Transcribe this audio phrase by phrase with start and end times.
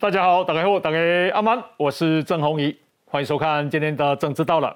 [0.00, 0.96] 大家好，大家好，大家
[1.34, 2.74] 阿曼，我是郑宏仪，
[3.04, 4.74] 欢迎收看今天的政治到了。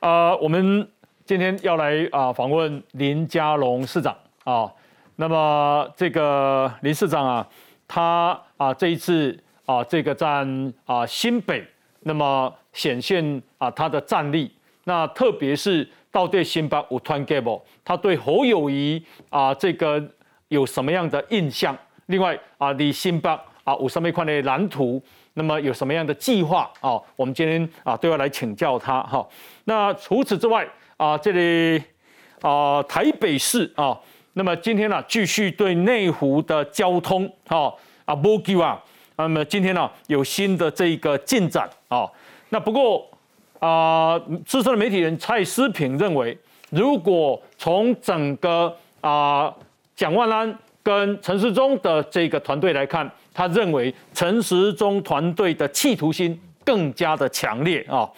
[0.00, 0.86] 呃，我们
[1.24, 4.14] 今天要来啊访问林佳龙市长
[4.44, 4.70] 啊。
[5.16, 7.48] 那么这个林市长啊，
[7.88, 10.46] 他啊这一次啊这个在
[10.84, 11.66] 啊新北，
[12.00, 14.54] 那么显现啊他的战力。
[14.84, 17.64] 那特别是到对新北有团结不？
[17.82, 20.06] 他对侯友谊啊这个
[20.48, 21.74] 有什么样的印象？
[22.08, 23.34] 另外啊，李新北。
[23.64, 27.00] 啊，五十米宽的蓝图，那么有什么样的计划啊？
[27.16, 29.26] 我们今天啊都要来请教他哈。
[29.64, 31.82] 那除此之外啊，这里
[32.42, 33.98] 啊台北市啊，
[34.34, 37.72] 那么今天呢继续对内湖的交通啊
[38.04, 38.80] 啊波及啊，
[39.16, 42.06] 那么今天呢有新的这个进展啊。
[42.50, 43.04] 那不过
[43.58, 46.36] 啊，资深的媒体人蔡思平认为，
[46.68, 49.52] 如果从整个啊
[49.96, 58.08] 蒋万安跟陈世忠的这个团队来看，他认为陈时中团队的企图心更加的强烈啊。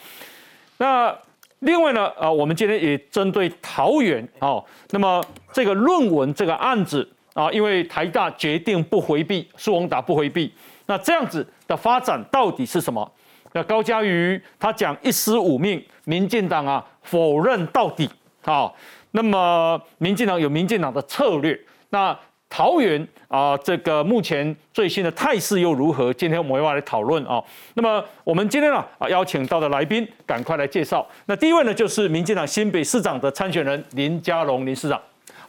[0.77, 1.13] 那
[1.61, 10.53] 另外呢，啊，我们今天也针对桃园啊，那么这个论文这个案子啊，因为台大决定不回避，苏宏达不回避，
[10.85, 13.11] 那这样子的发展到底是什么？
[13.53, 18.07] 那高嘉瑜他讲一尸五命，民进党啊否认到底
[18.45, 18.71] 啊。
[19.13, 21.59] 那么民进党有民进党的策略，
[21.89, 22.17] 那。
[22.49, 26.13] 桃园啊，这个目前最新的态势又如何？
[26.15, 27.43] 今天我们要来讨论啊。
[27.75, 31.07] 那么我们今天呢啊邀请到的来宾，赶快来介绍。
[31.27, 35.01] 那第一位呢就是民进党新北市长的参选人林佳龙林市长，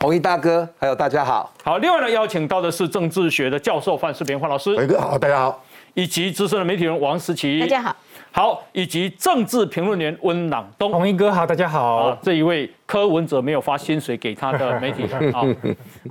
[0.01, 1.53] 红衣大哥，还有大家好。
[1.63, 5.63] 好，另外呢邀请到的是政治学的教授范世平范老师，伟哥好，大家好。
[5.93, 7.95] 以及资深的媒体人王思琪，大家好。
[8.37, 12.15] 好，以及政治评论员温朗东，红衣哥好，大家好。
[12.21, 15.41] 这一位柯文哲没有发薪水给他的 媒体人啊。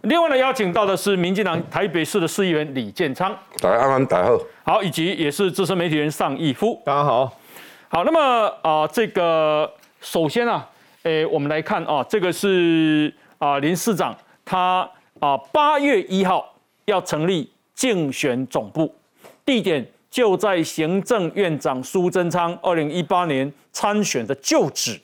[0.02, 4.36] 另外呢，邀请到的是民进党台北市的市议员李建昌，大家安安大好。
[4.64, 7.32] 好，以及也是资深媒体人尚义夫，大家好。
[7.86, 9.70] 好，那么啊，这个
[10.00, 10.68] 首先啊，
[11.04, 14.12] 诶，我们来看啊，这个是啊林市长
[14.44, 14.80] 他
[15.20, 16.52] 啊八月一号
[16.86, 18.92] 要成立竞选总部，
[19.44, 19.86] 地点。
[20.16, 24.98] 就在行政院长苏贞昌二零一八年参选的旧址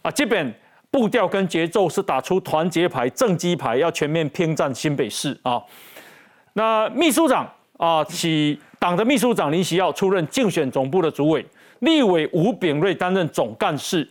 [0.00, 0.50] 啊，这边
[0.90, 5.62] 步调跟节奏是打出团结牌、正机牌，要全面拼战新北市啊。
[6.54, 11.44] 那秘书长啊，起党的秘书长林喜耀出任竞选总部的主委，
[11.80, 14.08] 立委吴炳瑞担任总干事，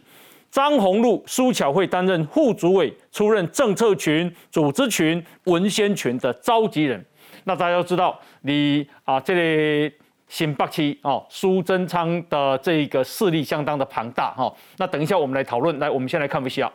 [0.52, 7.04] 张宏禄、苏巧慧担任副主委，出任政策群、组织群、文宣群的召集人。
[7.46, 9.92] 那大家都知道，你啊，这里。
[10.32, 14.52] 新北市哦，苏贞昌的这个势力相当的庞大哈。
[14.78, 16.72] 那等一下我们来讨论，来，我们先来看一下。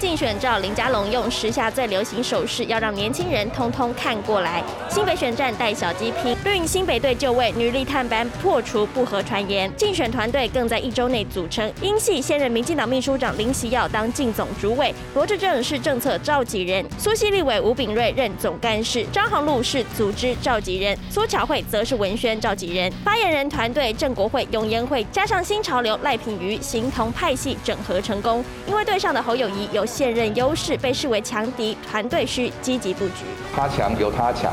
[0.00, 4.64] 竞选照，林佳龙用时下最流行手势，要让年轻人通通看过来。
[4.88, 9.70] 新北选战带小鸡拼，绿营新北队就位，女力探班破除不合传言。
[9.76, 22.90] 竞选团队更在一周内组成，英系现任民进党秘书长林喜耀当竞总主委，罗志正是政策召集人，苏西立委吴炳瑞任总干事，张航禄是组织召集人，苏巧慧则是文宣召集人。
[23.04, 28.42] 发言人团队郑国会、永延会加上新潮流赖品瑜，形同派系整合成功。
[28.66, 29.68] 因为对上的侯友谊。
[29.72, 33.24] 有现任优势，被视为强敌，团队需积极布局。
[33.52, 34.52] 他强有他强，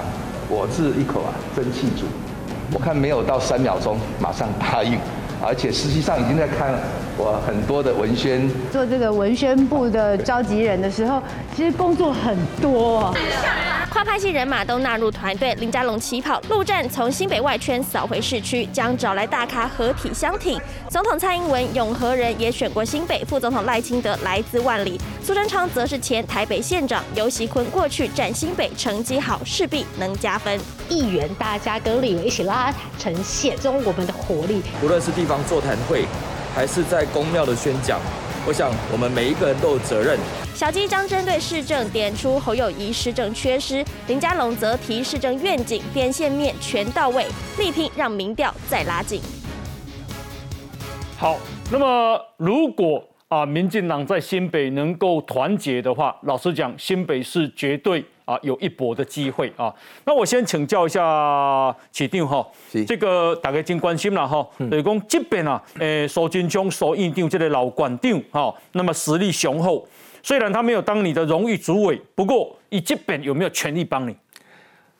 [0.49, 2.05] 我自一口啊真气足。
[2.73, 4.97] 我看没有到三秒钟，马上答应，
[5.41, 6.73] 而且实际上已经在看
[7.17, 8.49] 我很多的文宣。
[8.71, 11.21] 做这个文宣部的召集人的时候，
[11.55, 13.13] 其实工作很多。
[13.89, 20.59] 跨派系人马都纳入团队，林佳龙起跑，陆战从新北外圈扫回市区，将找来大咖合体相挺。
[20.89, 30.59] 总统蔡英文永和人也选过新北，副总统赖清德来自万里，苏贞昌则是前台北县长，尤习坤过去占新北成绩好，势必能加分。
[30.89, 36.05] 议员大家跟立委一起拉成线，这种我们的活力，无论是地方座谈会，
[36.55, 37.99] 还是在公庙的宣讲。
[38.47, 40.17] 我想，我们每一个人都有责任。
[40.55, 47.25] 小鸡将针对市政点出侯友谊市政缺失，林佳龙则提市政愿景，点线面全到位，
[47.59, 49.21] 力拼让民调再拉近。
[51.17, 51.37] 好，
[51.69, 58.05] 那么如果啊，民进党在新北能够团结的话，老实讲，新北是绝对。
[58.27, 59.73] 啊，有一搏的机会啊！
[60.03, 62.45] 那我先请教一下启定哈，
[62.85, 64.45] 这个大家真关心了哈。
[64.57, 69.87] 等于讲这边啊，诶，苏金忠、苏印定这个老馆长哈，那么实力雄厚。
[70.21, 74.13] 虽然他没有当你的荣誉主委，不过以这边有没有权利帮你？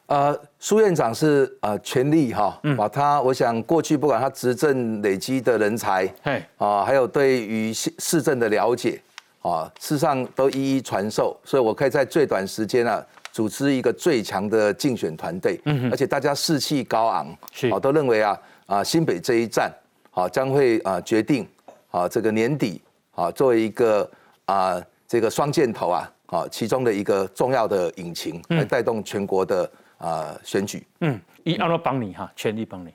[0.06, 6.10] 呃，苏院长是呃全力哈，把他，我想过去不管他执政累积的人才，
[6.58, 9.02] 啊，还有对于市市政的了解。
[9.44, 13.02] 啊，事实上都一一传授，所以我可以在最短时间啊，
[13.38, 17.70] 组织一个最强的竞选团队，嗯，而且大家士气高昂，是。
[17.70, 19.72] 啊，都认为啊啊新北这一战
[20.10, 21.48] 啊将会啊决定
[21.92, 22.82] 啊这个年底
[23.12, 24.10] 啊作为一个
[24.46, 30.84] 啊这个双箭头啊啊其中的一个重要的引擎，来带动全国的啊选举。
[31.02, 32.92] 嗯，一按照帮你哈，全力帮你。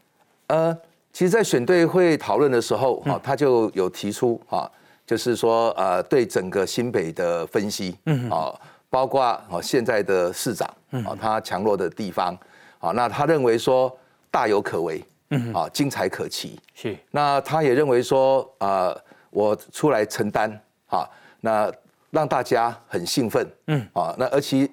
[0.49, 0.77] 呃，
[1.13, 4.69] 其实，在选队会讨论的时候，哈、他就有提出哈、
[5.07, 8.53] 就是说呃，对整个新北的分析，嗯，啊，
[8.93, 12.37] 包括哦现在的市长，啊，他强弱的地方，
[12.79, 13.91] 啊，那他认为说
[14.31, 18.95] 大有可为，嗯，啊，精彩可期，是，那他也认为说，啊，
[19.31, 20.51] 我出来承担，
[20.89, 21.09] 啊，
[21.41, 21.73] 那
[22.11, 24.69] 让大家很兴奋，嗯，啊，那而且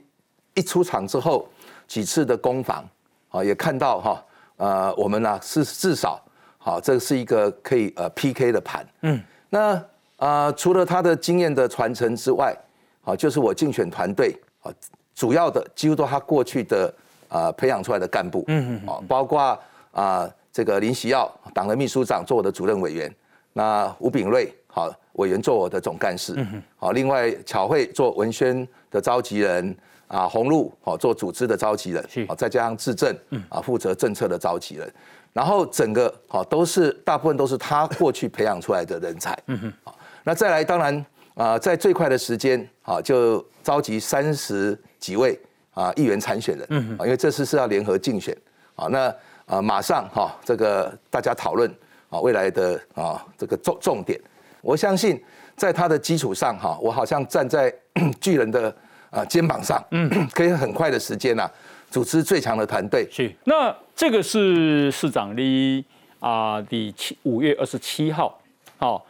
[0.54, 1.48] 一出场之后，
[1.88, 2.86] 几次的攻防，
[3.30, 4.26] 啊，也看到哈，
[4.58, 6.22] 呃，我们呢、是至少，
[6.58, 9.82] 好、这是一个可以呃 PK 的盘，嗯，那
[10.18, 12.54] 啊、除了他的经验的传承之外，
[13.02, 14.72] 好、就是我竞选团队，啊，
[15.16, 16.94] 主要的几乎都他过去的
[17.28, 19.58] 啊、培养出来的干部，嗯嗯，哦，包括
[19.92, 23.14] 啊、这个林喜耀党的秘书长做我的主任委员，
[23.54, 29.76] 那吴炳瑞好委员做我的总干事，嗯好，另外巧慧做文宣的召集人。
[30.10, 33.16] 啊，洪路好做组织的召集人是，好再加上志正
[33.48, 34.92] 啊负责政策的召集人，
[35.34, 41.06] 然后整个好都是大部分都是他过去培养出来的人才，嗯哼，好，那再来当然
[41.36, 45.40] 啊，在最快的时间啊就召集三十几位
[45.76, 48.36] 啊议员参选人，嗯因为这次是要联合竞选，
[48.76, 49.16] 啊，那
[49.46, 51.70] 啊马上哈这个大家讨论
[52.10, 54.20] 啊未来的啊这个重重点，
[54.62, 55.22] 我相信
[55.56, 57.74] 在他的基础上哈，我好像站在
[58.20, 58.76] 巨人的。
[59.12, 61.52] 啊，肩膀上，嗯， 可以很快的时间啊，
[61.90, 63.08] 组织最强的团队。
[63.10, 65.84] 是，那这个是市长的
[66.20, 68.40] 啊，第七五月二十七号，
[68.78, 69.04] 好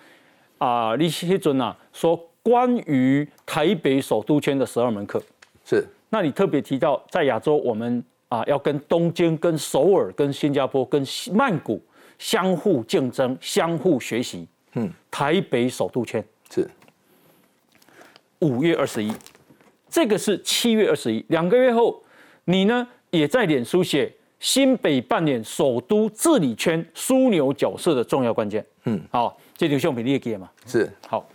[0.57, 5.21] 啊，李希准啊说关于台北首都圈的十二门课，
[5.65, 11.03] 是，那你特别提到在亚洲，我们啊要跟东京、跟首尔、跟新加坡、跟
[11.33, 11.81] 曼谷
[12.17, 14.47] 相互竞争、相互学习。
[14.73, 16.23] 嗯，台北首都圈。
[16.49, 16.69] 是，
[18.39, 19.11] 五月二十一，
[19.89, 22.01] 这个是七月二十一，两个月后，
[22.45, 28.65] 你呢也在脸书写新北扮演首都治理圈枢纽角色的重要关键。
[28.85, 30.49] 嗯，好，这条相片你也给嘛？
[30.65, 31.27] 是，好，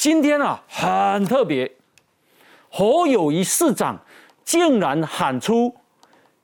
[0.00, 1.70] 今天啊很特别，
[2.70, 4.00] 侯友谊市长
[4.42, 5.70] 竟然喊出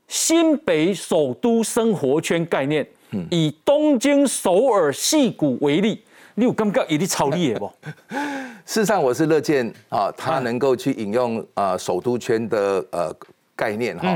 [0.09, 2.87] 新北首都生活圈概念，
[3.31, 6.03] 以东京、首尔、戏谷为例，
[6.35, 7.73] 你有感觉有点超厉害不？
[8.67, 13.11] 事实上我是乐见啊，他能够去引用啊首都圈的呃
[13.57, 14.15] 概念哈。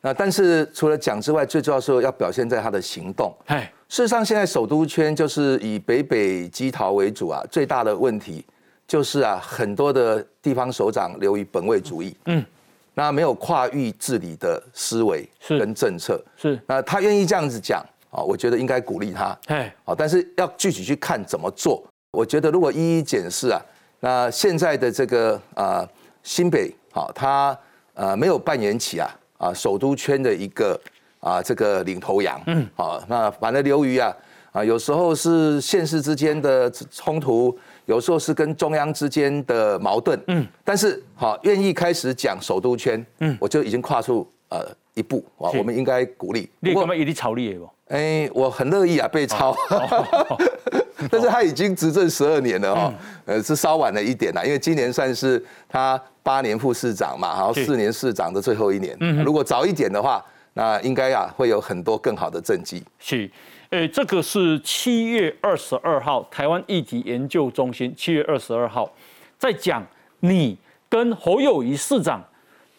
[0.00, 3.32] 那但是除了讲之外，最重要是要表现在他的行动。
[3.46, 8.44] 哎，事实上，现在首都圈就是以北北基桃为主啊，最大的问题
[8.90, 12.44] 就是啊，很多的地方首长流于本位主义，嗯，
[12.92, 21.80] 那没有跨域治理的思维跟政策，是，那他愿意这样子讲啊，我觉得应该鼓励他，哎，好，但是要具体去看怎么做。
[22.10, 23.62] 我觉得如果一一检视啊，
[24.00, 25.88] 那现在的这个啊
[26.24, 27.56] 新北好，他
[27.94, 30.76] 呃没有扮演起啊啊首都圈的一个
[31.20, 34.12] 啊这个领头羊，嗯，好，那反而流于啊
[34.50, 37.56] 啊有时候是县市之间的冲突，
[37.86, 46.48] 有时候是跟中央之间的矛盾，嗯，但是好愿意开始讲首都圈，嗯，我就已经跨出呃一步啊，我们应该鼓励。
[46.60, 47.70] 你干嘛有点超厉害不？
[47.86, 49.56] 哎，我很乐意啊，被抄。
[51.10, 52.94] 但是他已经执政十二年了哈，
[53.24, 58.96] 呃，是稍晚了一点啦，因为今年算是他八年副市长嘛，然后四年市长的最后一年。
[59.24, 62.84] 如果早一点的话，那应该啊会有很多更好的政绩。
[62.98, 63.28] 是，
[63.70, 68.92] 诶，这个是七月二十二号台湾议题研究中心七月二十二号
[69.38, 69.86] 在讲
[70.18, 70.58] 你
[70.88, 72.20] 跟侯友谊市长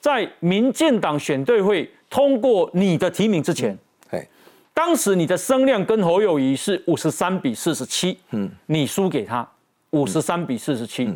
[0.01, 3.77] 在民进党选对会通过你的提名之前，
[4.09, 4.27] 嘿，
[4.73, 9.47] 当时你的声量跟侯友谊是五十三比四十七，嗯，你输给他
[9.91, 11.09] 五十三比四十七，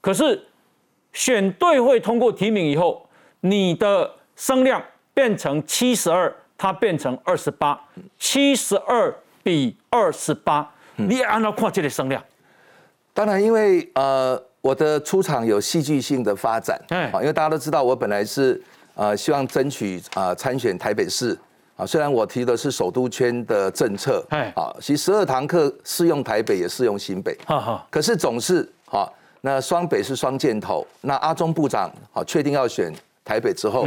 [0.00, 0.42] 可是
[1.12, 3.08] 选对会通过提名以后，
[3.42, 4.82] 你的声量
[5.14, 7.80] 变成七十二，他变成二十八，
[8.18, 12.22] 七十二比二十八，你按照跨界的声量，
[13.14, 17.06] 当然，因为呃，我的出场有戏剧性的发展，哎。
[17.06, 18.60] 啊，因为大家都知道，我本来是
[18.94, 21.34] 呃希望争取啊参选台北市
[21.76, 24.52] 啊，虽然我提的是首都圈的政策，哎。
[24.54, 32.92] 啊，其实十二堂课适用台北也适用新北，哈哈，可是总是好，那双北是双箭头，那阿中部长好确定要选
[33.24, 33.86] 台北之后，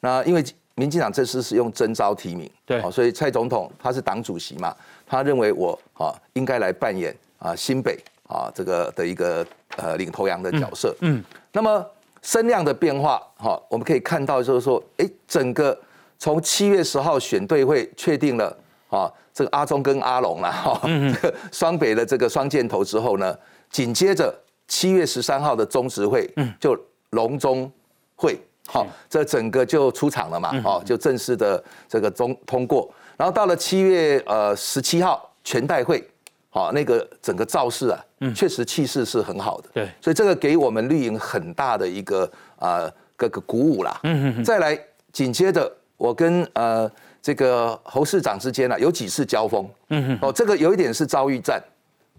[0.00, 0.42] 那因为
[0.76, 9.44] 民进党这次是用征召提名，对好，所以蔡总统他是党主席嘛，他认为我啊应该来扮演啊新北啊这个的一个
[9.76, 10.94] 呃领头羊的角色。
[11.00, 11.84] 嗯，那么
[12.20, 15.76] 声量的变化，哈，我们可以看到就是说，哎，整个
[16.18, 18.54] 从七月十号选对会确定了
[18.90, 23.34] 啊，这个阿中跟阿龙了哈，这个 双北的这个双箭头之后呢，
[23.70, 24.34] 紧接着
[24.68, 26.30] 七月十三号的中执会，
[26.60, 26.78] 就
[27.10, 27.72] 龙中
[28.14, 28.38] 会。
[28.66, 36.04] 好，这整个就出场了嘛，哦，就正式的这个中通过，然后到了七月呃十七号全代会，
[36.50, 38.04] 好，那个整个造势啊，
[38.34, 44.00] 确实气势是很好的，对，所以这个给我们绿营很大的一个啊个个鼓舞啦。
[44.02, 44.44] 嗯嗯。
[44.44, 44.76] 再来
[45.12, 46.90] 紧接着我跟呃
[47.22, 51.62] 这个侯市长之间呢有几次交锋，嗯哼，哦，这个有一点是遭遇战，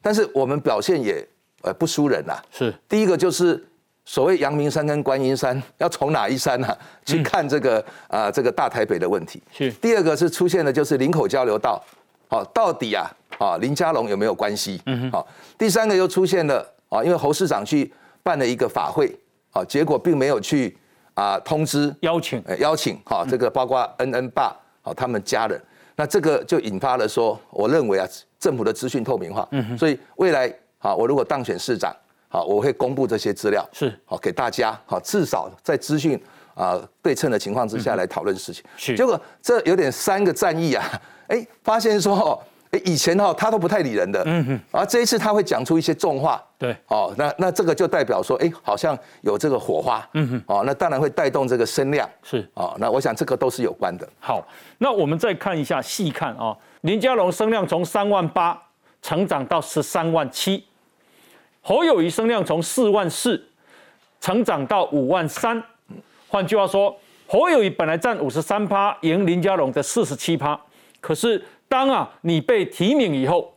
[0.02, 1.28] 但是我们表现也
[1.64, 2.42] 呃不输人呐。
[2.52, 3.62] 是，第一个就是。
[4.10, 6.78] 所谓阳明山跟观音山， 要从哪一山呢？
[7.06, 9.44] 去看这个啊，这个大台北的问题。
[9.52, 9.70] 是。
[9.74, 11.84] 第二个是出现的，就是林口交流道，
[12.30, 14.82] 好，到底啊，啊林佳龙有没有关系？
[14.86, 15.12] 嗯哼。
[15.12, 19.14] 好，第三个又出现了啊，因为侯市长去办了一个法会，
[19.52, 20.78] 好，结果并没有去
[21.14, 25.62] 啊通知邀请，邀请，好，这个包括恩恩爸，好，他们家人，
[25.98, 28.08] 那这个就引发了说，我认为啊，
[28.40, 29.78] 政府的资讯透明化，嗯哼。
[29.78, 31.94] 所以未来，好，我如果当选市长。
[32.30, 36.22] 好，我会公布这些资料，是好给大家，好至少在资讯
[36.54, 38.64] 啊对称的情况之下来讨论事情。
[38.76, 40.84] 是，结果这有点三个战役啊，
[41.28, 54.06] 哎，发现说，哎，以前哈他都不太理人的，嗯哼，而这一次他会讲出一些重话，对，哦，那那这个就代表说，哎，好像有这个火花，嗯哼，哦，那当然会带动这个声量，是，哦，那我想这个都是有关的。
[54.20, 54.46] 好，
[54.80, 58.62] 那我们再看一下细看啊，林佳龙声量从三万八
[59.02, 60.67] 成长到十三万七。
[61.68, 63.46] 侯友谊声量从四万四
[64.22, 65.62] 成长到五万三，
[66.30, 66.98] 换句话说，
[67.28, 70.58] 侯友谊本来占五十三趴，赢林佳龙的四十七趴。
[71.02, 73.54] 可是当啊你被提名以后，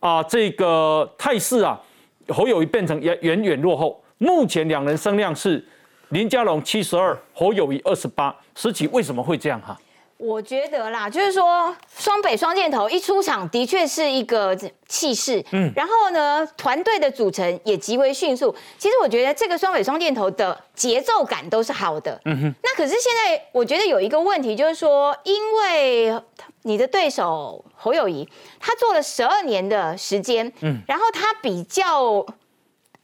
[0.00, 1.80] 啊这个态势啊，
[2.26, 4.02] 侯友谊变成远远远落后。
[4.18, 5.64] 目前两人声量是
[6.08, 8.34] 林佳龙七十二，侯友谊二十八。
[8.56, 9.80] 实际为什么会这样哈？
[10.24, 15.44] 我觉得啦，就是说双北双箭头一出场，的确是一个气势。
[15.52, 18.54] 嗯，然后呢，团队的组成也极为迅速。
[18.78, 22.18] 其实我觉得这个双北双箭头的节奏感都是好的。
[22.24, 22.54] 嗯哼。
[22.62, 26.18] 那可是现在我觉得有一个问题，就是说，因为
[26.62, 28.26] 你的对手侯友谊，
[28.58, 32.24] 他做了十二年的时间，嗯，然后他比较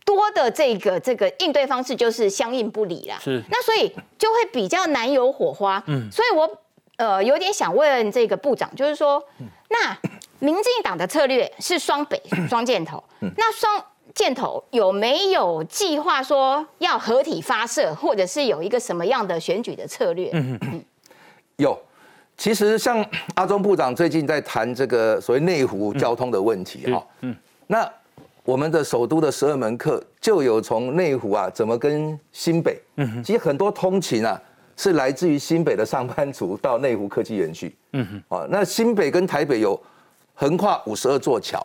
[0.06, 3.18] 多的这个这个应对方式就是相应不理啦。
[3.22, 3.42] 是。
[3.50, 5.82] 那所以就会比较难有火花。
[5.86, 6.10] 嗯。
[6.10, 6.48] 所以我。
[7.00, 9.24] 呃，有点想问这个部长，就是说，
[9.70, 9.96] 那
[10.38, 13.02] 民进党的策略是双北双箭头，
[13.38, 13.82] 那双
[14.14, 20.30] 箭头有没有计划说要合体发射，或者是有一个什么样的选举的策略？
[21.56, 21.78] 有，
[22.36, 23.02] 其实像
[23.34, 27.34] 阿中部长最近在谈这个所谓内湖交通的问题哈，嗯，
[27.66, 27.90] 那
[28.44, 34.38] 我们的首都的十二门课就有从内湖啊怎么跟新北，嗯，其实很多通勤啊。
[34.80, 39.78] 是来自于新北的上班族到内湖科技园区，嗯哼，啊，那新北跟台北有
[40.32, 41.62] 横跨五十二座桥，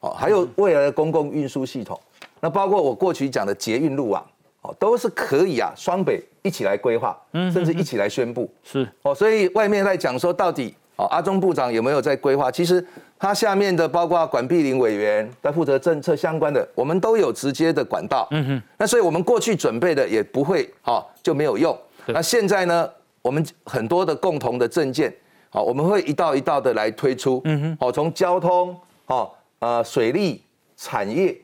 [0.00, 1.98] 哦，还有未来的公共运输系统，
[2.40, 4.22] 那包括我过去讲的捷运路网，
[4.60, 12.50] 哦，都是可以啊，双北一起来规划，嗯，甚至一起来宣布，是，哦，所以外面在讲说到底，哦，阿中部长有没有在规划？
[12.50, 12.86] 其实
[13.18, 21.74] 他下面的包括管碧林委员在负责政策相关的，我们都有直接的管道，嗯哼，那所以我们过去准备的也不会，哦，就没有用。
[22.06, 22.90] 那现在呢？
[23.22, 25.14] 我们很多的共同的证件，
[25.48, 27.40] 好，我们会一道一道的来推出。
[27.44, 30.42] 嗯哼，好，从交通，好，呃，水利
[30.76, 31.40] 产业，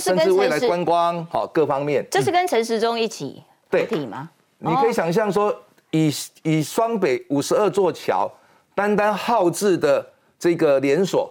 [0.00, 2.02] 甚至未来观光，好，各方面。
[2.10, 4.30] 这是跟陈时中一起合体吗？
[4.56, 5.54] 你可以想象说，
[5.90, 6.10] 以
[6.42, 8.26] 以双北五十二座桥，
[8.74, 11.30] 单单耗制的这个连锁，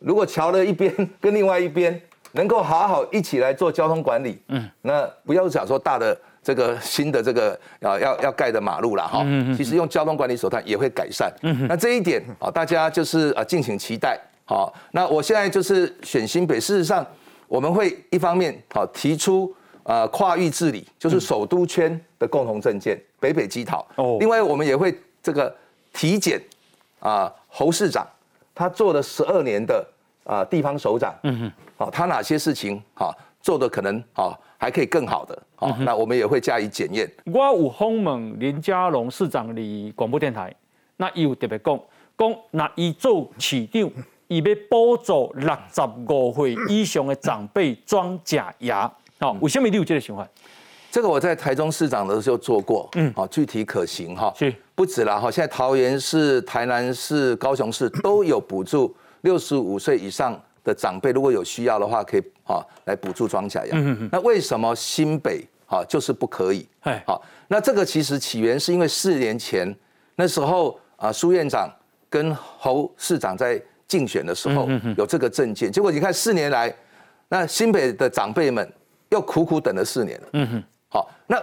[0.00, 1.98] 如果桥的一边 跟另外一边
[2.32, 6.14] 能够好好一起来做交通管理，嗯，那不要讲说大的。
[6.44, 9.24] 这个新的这个要要要盖的马路了哈，
[9.56, 11.32] 其实用交通管理手段也会改善。
[11.66, 14.20] 那这一点啊，大家就是啊敬请期待。
[14.44, 17.04] 好，那我现在就是选新北，事实上
[17.48, 19.50] 我们会一方面好提出
[19.82, 23.86] 啊跨域治理，就是首都圈的共同政见，北北基讨。
[23.96, 24.18] 哦。
[24.20, 25.52] 另外我们也会这个
[25.94, 26.38] 体检
[27.00, 28.06] 啊侯市长
[28.54, 29.82] 他做了十二年的
[30.24, 31.14] 啊地方首长。
[31.22, 31.52] 嗯哼。
[31.76, 33.12] 好，他哪些事情好
[33.44, 34.36] 做的可能啊？
[34.56, 37.06] 还可以更好的，好，那我们也会加以检验。
[37.26, 40.54] 我有访问林佳龙市长的广播电台，
[40.96, 41.78] 那伊有特别讲，
[42.16, 43.92] 讲那伊做市长，
[44.28, 48.90] 伊要补助六十五岁以上的长辈装假牙。
[49.20, 50.26] 好，为什么你有这个想法？
[50.90, 55.30] 这个我在台中市长的时候做过，嗯，好，具体可行哈，是不止了哈。
[55.30, 63.76] 现在桃园市、台南市、高雄市都有补助六十五岁以上的长辈如果有需要的话，可以啊来补助装甲牙。
[64.10, 66.66] 那为什么新北啊就是不可以？
[66.80, 69.72] 哎好，那这个其实起源是因为四年前
[70.16, 71.70] 那时候啊苏院长
[72.08, 76.74] 跟侯市长在竞选的时候有这个证件，结果你看四年来，
[77.28, 78.66] 那新北的长辈们
[79.10, 80.26] 又苦苦等了四年了。
[80.32, 81.36] 嗯哼，好，那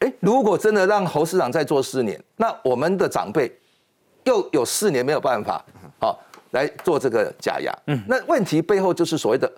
[0.00, 3.50] 哎，如果真的让侯市长再做四年，那我们的长辈
[4.24, 5.64] 又有四年没有办法
[5.98, 6.20] 好
[6.52, 7.72] 来做这个假牙。
[7.86, 9.50] 嗯，那问题背后就是所谓的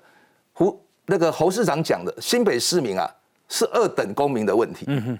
[0.53, 3.09] 胡那个侯市长讲的新北市民啊
[3.49, 4.85] 是二等公民的问题。
[4.89, 5.19] 嗯哼，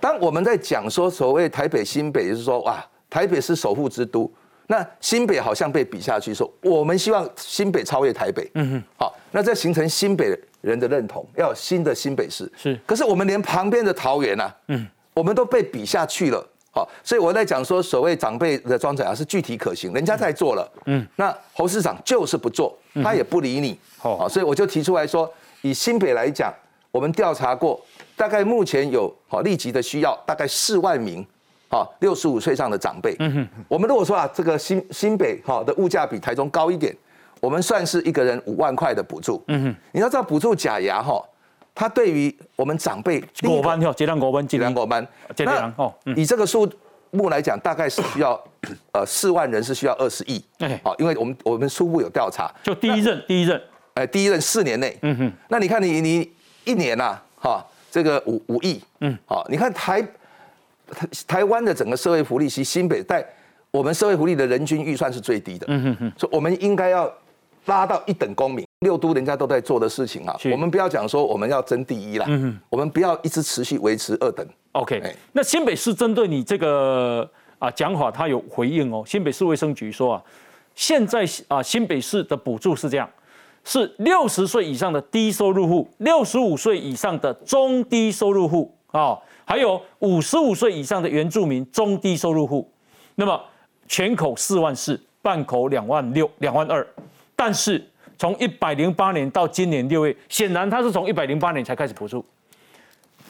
[0.00, 4.30] 当我们在讲说所谓台北新北，就是说哇，台北是首富之都。
[4.66, 8.50] 那新北好像被比下去，说我们希望新北超越台北。
[8.54, 12.50] 嗯哼，好，那这形成新北人的认同，要有新的新北市。
[12.56, 16.42] 是，可是我们连旁边的桃园啊，嗯，我们都被比下去了。
[16.74, 20.68] 好，所以我在讲说，所谓长辈的装载啊是具体可行，人家在做了。
[20.86, 23.78] 嗯，那侯市长就是不做，他也不理你。
[23.96, 26.52] 好，所以我就提出来说，以新北来讲，
[26.90, 27.80] 我们调查过，
[28.16, 31.24] 大概目前有好立即的需要，大概四万名。
[31.68, 36.96] 好，六十五岁上的长辈，嗯哼，我们如果说啊，这个新新北好的物价比台中高一点，
[37.40, 41.20] 我们算是一个人五万块的补助，嗯哼，你要知道补助假牙哈，
[41.74, 46.70] 它对于我们长辈国班哦，这两五万，这两五万，这两哦，以这个数
[47.10, 48.40] 目来讲，大概是需要
[48.92, 53.60] 呃四万人是需要二十亿，哎，好，因为我们我们初步有调查，就第一任第一任，
[53.94, 56.30] 哎，第一任四年内，嗯哼，那你看你你
[56.64, 60.06] 一年呐，哈，这个五五亿，嗯，好，你看台。
[60.92, 63.26] 台台湾的整个社会福利，其新北在
[63.70, 67.10] 我们社会福利的人均预算是最低的，嗯哼哼，所以我们应该要
[67.66, 68.64] 拉到一等公民。
[68.80, 74.46] 六都人家都在做的事情啊，我们不要讲说我们要争第一啦，嗯哼，我们不要一直持续维持二等。
[74.72, 75.02] OK，
[75.32, 77.26] 那新北市针对你这个
[77.58, 79.02] 啊讲法，他有回应哦。
[79.06, 80.22] 新北市卫生局说啊，
[80.74, 83.08] 现在啊新北市的补助是这样，
[83.64, 89.18] 是六十岁以上的低收入户，六十五岁以上的中低收入户啊。
[89.46, 92.70] 还有五十五岁以上的原住民中低收入户，
[93.14, 93.40] 那么
[93.88, 96.86] 全口四万四，半口两万六、两万二。
[97.36, 97.84] 但是
[98.18, 102.24] 从一百零八年到今年六月，显然他是从一百零八年才开始补助，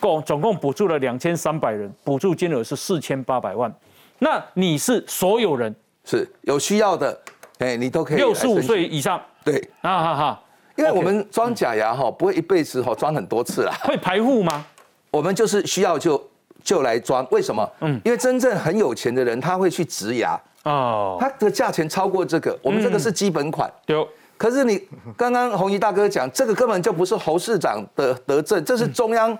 [0.00, 3.72] 共总共补助了两千三百人，补助金额是四千八百万。
[4.18, 5.74] 那你是所有人？
[6.04, 7.18] 是有需要的，
[7.58, 10.42] 哎，你都可以六十五岁以上，对，啊哈哈，
[10.76, 14.66] 因为我们装假牙哈，不会一辈子哈装很多次啦，会排户吗？
[15.10, 16.22] 我们就是需要就
[16.62, 17.66] 就来装，为什么？
[17.80, 23.72] 嗯，因为真正很有钱的人他会去植牙哦，它的价钱超过这个，我们这个是基本款。
[23.86, 24.82] 有，可是你
[25.16, 29.36] 刚刚红衣大哥讲，这个根本就不是侯市长的德政，这是中央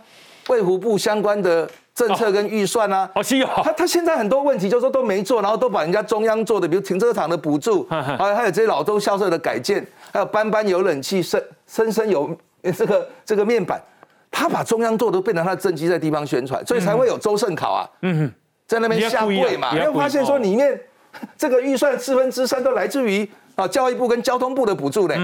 [0.48, 3.10] 卫福部相关的政策跟预算啊。
[3.14, 3.46] 哦，是有。
[3.62, 12.36] 他他现在很多问题就是说都没做，然后都把人家中央做的，比如停车场的补助，还有还有这些老中校舍的改建，还有班班有冷气，深深深有
[12.76, 13.82] 这个这个面板。
[14.30, 18.28] 他把中央做的变成他的政绩在地方宣传，所以才会有周盛考啊，嗯
[18.66, 19.72] 在那边下跪嘛。
[19.72, 20.76] 因为发现说里面
[21.36, 25.16] 这个预算四分之三都来自于啊教育部跟交通部的补助嘞。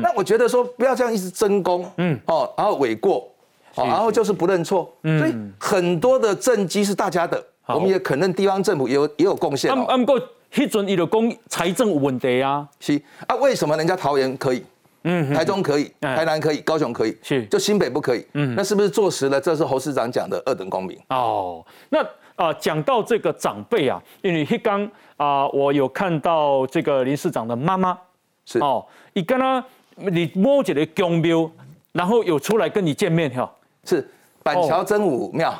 [0.00, 2.18] 那我觉得说不要这样一直争功，嗯。
[2.26, 3.28] 哦，然后诿过，
[3.74, 5.18] 哦，然后就是不认错，嗯。
[5.18, 9.70] 所以很多的政绩是大家的，我们也肯认地方政府也有也有贡献。
[9.70, 10.20] 啊，不过
[10.52, 13.00] 迄阵伊就讲财政有问题啊，是。
[13.26, 14.64] 啊，为什么人家桃园可以？
[15.04, 18.24] 嗯，台中可以，台南可以，高雄可以，是，就新北不可以。
[18.34, 19.40] 嗯，那是不是坐实了？
[19.40, 20.96] 这是侯市长讲的二等公民。
[21.08, 21.98] 哦，那
[22.42, 27.96] 啊，讲到这个长辈啊，因为刚啊，我有看到这个林市长的妈妈，
[28.44, 29.64] 是哦，你跟他
[29.96, 31.50] 你摸起来公庙，
[31.92, 33.50] 然后有出来跟你见面哈？
[33.84, 34.08] 是
[34.42, 35.54] 板桥真武庙，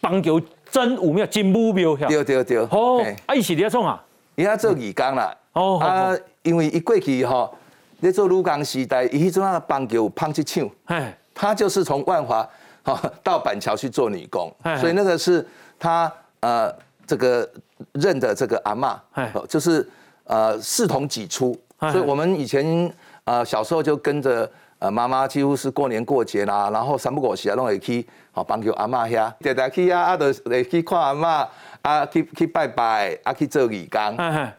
[0.00, 0.40] 板桥
[0.70, 2.58] 真武庙金武庙，对对对。
[2.70, 4.04] 哦，啊，伊是咧创啊？
[4.36, 5.36] 伊在做义工啦。
[5.52, 7.50] 哦，啊，因为一过去哈。
[8.02, 12.46] 在做鲁工时代，伊迄阵啊棒球胖起抢，哎，他就是从万华
[12.82, 15.46] 哈到板桥去做女工，所以那个是
[15.78, 16.72] 他呃
[17.06, 17.48] 这个
[17.92, 19.00] 认的这个阿妈，
[19.48, 19.88] 就是
[20.24, 22.92] 呃视同己出，所以我们以前
[23.24, 31.48] 呃小时候就跟着呃妈妈，几乎是过年过节啦，然后三不五时啊，拢会去好帮叫阿妈遐，常常去啊，啊，就会去看阿妈。
[31.84, 34.00] 啊，去去拜拜，啊，去做义工。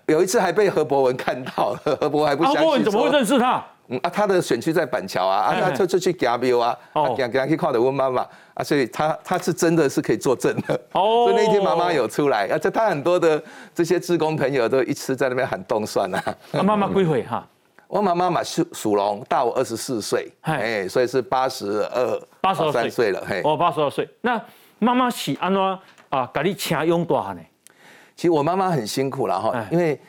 [0.05, 2.61] 有一次还被何伯文看到了， 何伯文还不相信。
[2.61, 3.65] 何伯文怎么会认识他？
[3.87, 10.73] 嗯啊，他的选区在板桥啊，啊，他就就去加庙啊，啊，给给他去看的问妈妈啊，所以他他是真的是可以作证的。
[10.93, 13.41] 哦， 所以那一天妈妈有出来，啊，这他很多的
[13.73, 16.23] 这些志工朋友都一直在那边喊动算啊。
[16.53, 17.47] 啊，妈妈归回哈，
[17.87, 24.09] 我妈妈嘛属属龙，大我二十四岁，哎，所以是八十二八十三岁了，嘿，哦，八十二岁。
[24.21, 24.41] 那
[24.79, 25.61] 妈妈是安怎？
[26.09, 27.41] 啊，给你请用多少呢？
[28.15, 29.99] 其实我妈妈很辛苦了哈，因为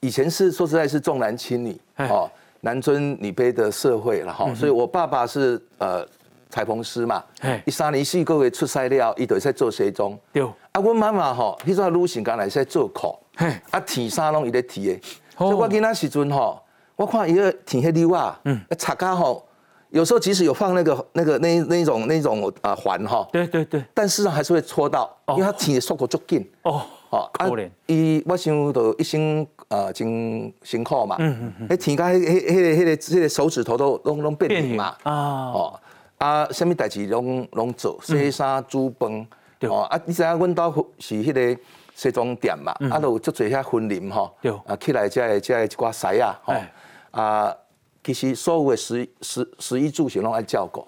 [0.00, 6.04] 以前是说实在是重男轻女哦，男尊女卑的社会了哈，所以我爸爸是呃
[6.50, 10.18] 裁缝师嘛嘿，一三年四个月出师了，伊就在做西装。
[10.32, 13.54] 对，啊，阮妈妈吼，迄阵女性刚来在做裤，嘿。
[13.70, 14.94] 啊，剃衫拢伊咧提的，
[15.36, 15.46] 哦。
[15.46, 16.60] 所以我囡仔时阵吼，
[16.96, 19.46] 我看伊个剃迄溜啊，嗯，擦甲吼，
[19.90, 26.50] 有时候即使有放那个那个那那种那种啊环哈，对对对，但事实上还是会戳到，因为他剃的速度足紧。
[26.62, 35.12] 哦，哦，可怜，伊我想都一生呃真辛苦嘛，嗯嗯嗯，迄天甲迄迄迄个迄个迄个手指头都拢拢变形嘛，啊，
[35.52, 35.80] 哦
[36.18, 39.26] 啊，什物代志拢拢做，洗衫煮饭，
[39.58, 39.70] 对。
[39.70, 41.62] 哦啊，你知影阮兜是迄个
[41.94, 46.72] 西装店嘛，啊，都有足侪遐婚林吼对，啊，起来遮个遮个一寡西啊，吼哎，
[47.12, 47.56] 啊，
[48.04, 50.86] 其实所有的食食食衣住行拢爱照顾。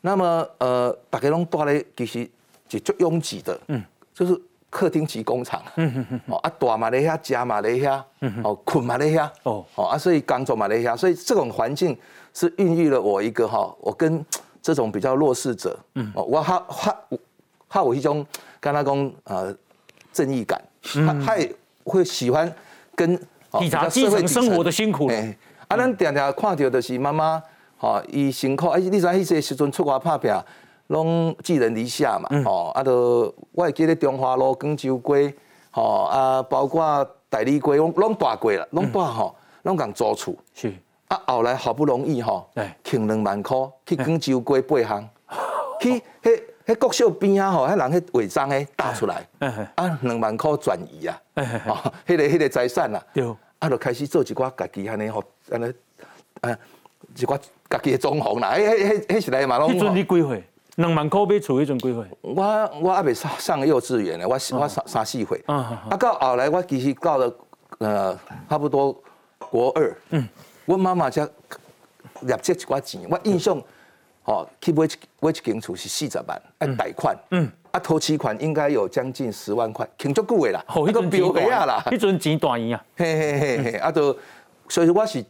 [0.00, 2.28] 那么呃，大家拢住咧，其实
[2.66, 3.80] 就足拥挤的，嗯，
[4.12, 4.40] 就是
[4.72, 5.62] 客厅级工厂，
[6.28, 8.02] 哦啊，大嘛咧遐，食嘛咧遐，
[8.42, 9.62] 哦，困嘛咧遐，哦。
[9.74, 11.94] 哦啊，所以工作嘛咧遐，所以这种环境
[12.32, 14.24] 是孕育了我一个哈，我跟
[14.62, 16.96] 这种比较弱势者，嗯，哦，我哈哈
[17.68, 18.26] 哈有一种
[18.58, 19.54] 跟他讲呃
[20.10, 21.54] 正义感，他他也
[21.84, 22.50] 会喜欢
[22.94, 23.14] 跟
[23.50, 25.36] 哦体察基层生活的辛苦哎
[25.68, 27.42] 啊，咱常常看到的是妈妈，
[27.78, 30.32] 哦，伊辛苦，啊，你知迄些时阵出外拍拼，
[30.92, 35.34] 拢寄人篱下嘛，吼、啊，都我会记咧中华路、广州街，
[35.70, 40.72] 吼啊，包括大理街，拢拢大过啦，拢大吼，拢共租厝，是，
[41.08, 45.08] 啊，后来好不容易吼对，欠两万箍去广州街八巷，
[45.80, 49.26] 去迄迄国小边啊吼，迄人迄违章诶打出来，
[49.74, 51.18] 啊，两万箍转移啊，
[51.66, 53.02] 哦，迄个迄个财产啊。
[53.14, 53.24] 对，
[53.58, 55.72] 啊，就开始做一寡家己安尼吼，安尼，
[56.42, 56.56] 啊，
[57.16, 57.38] 一寡
[57.70, 60.44] 家己的装潢啦，迄迄迄迄时代嘛拢迄阵你几岁？
[60.76, 62.04] 两万块买厝迄阵几岁？
[62.22, 67.34] 我我还未上上幼稚园呢，我我三三四岁，嗯啊，到后来我其实到了
[67.78, 68.96] 呃差不多
[69.38, 70.26] 国二，嗯，
[70.64, 71.22] 我妈妈才
[72.20, 73.60] 入借一寡钱，我印象，
[74.24, 84.16] 哦，去买一买一间厝是四十万，要贷款，嗯，啊，头期款应该有将近十万块，挺足久的啦，哦，那个标价啊啦，迄阵钱大钱啊，嘿嘿嘿嘿，啊，就
[84.68, 85.22] 所以我是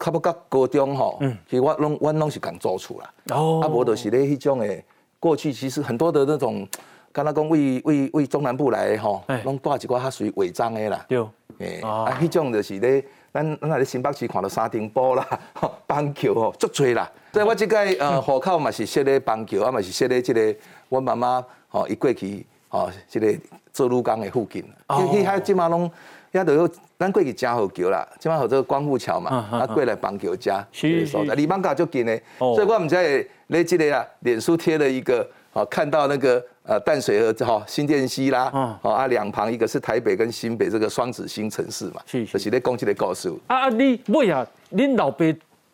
[0.00, 3.60] 差不多到高中吼，其实我拢我拢是共租厝啦，哦。
[3.62, 4.84] 啊，无就是咧迄种诶，
[5.18, 6.66] 过去其实很多的那种，
[7.12, 11.18] 敢若讲为为为中南部来的吼嘿，拢带一寡较属于违章诶啦，对，
[11.58, 12.04] 诶，哦。
[12.08, 17.10] 啊，迄种就是咧，咱咱来咧新北市看到沙丁堡啦、吼 棒球吼，足多啦。
[17.32, 20.54] 所以我即个呃 户口嘛是设咧棒球，啊嘛是设咧即个
[20.88, 23.34] 阮妈妈吼伊过去吼即个
[23.72, 24.96] 做女工诶附近，哦。
[25.12, 25.90] 迄迄遐即马拢
[26.32, 31.36] 遐都有咱过去嘉好桥啦，即马有这个光复桥嘛，啊过来棒球家是所在，是。
[31.36, 32.54] 离邦港就近的，哦。
[32.54, 35.26] 所以我们在咧即个啊，脸书贴了一个。
[35.50, 42.32] 好，看到那个呃淡水河哈新店溪啦，嗯哦啊两旁一个是台北跟新北这个双子星城市嘛，是是。
[42.34, 43.32] 就是咧讲即个故事。
[43.46, 45.24] 啊啊，你尾啊，恁老爸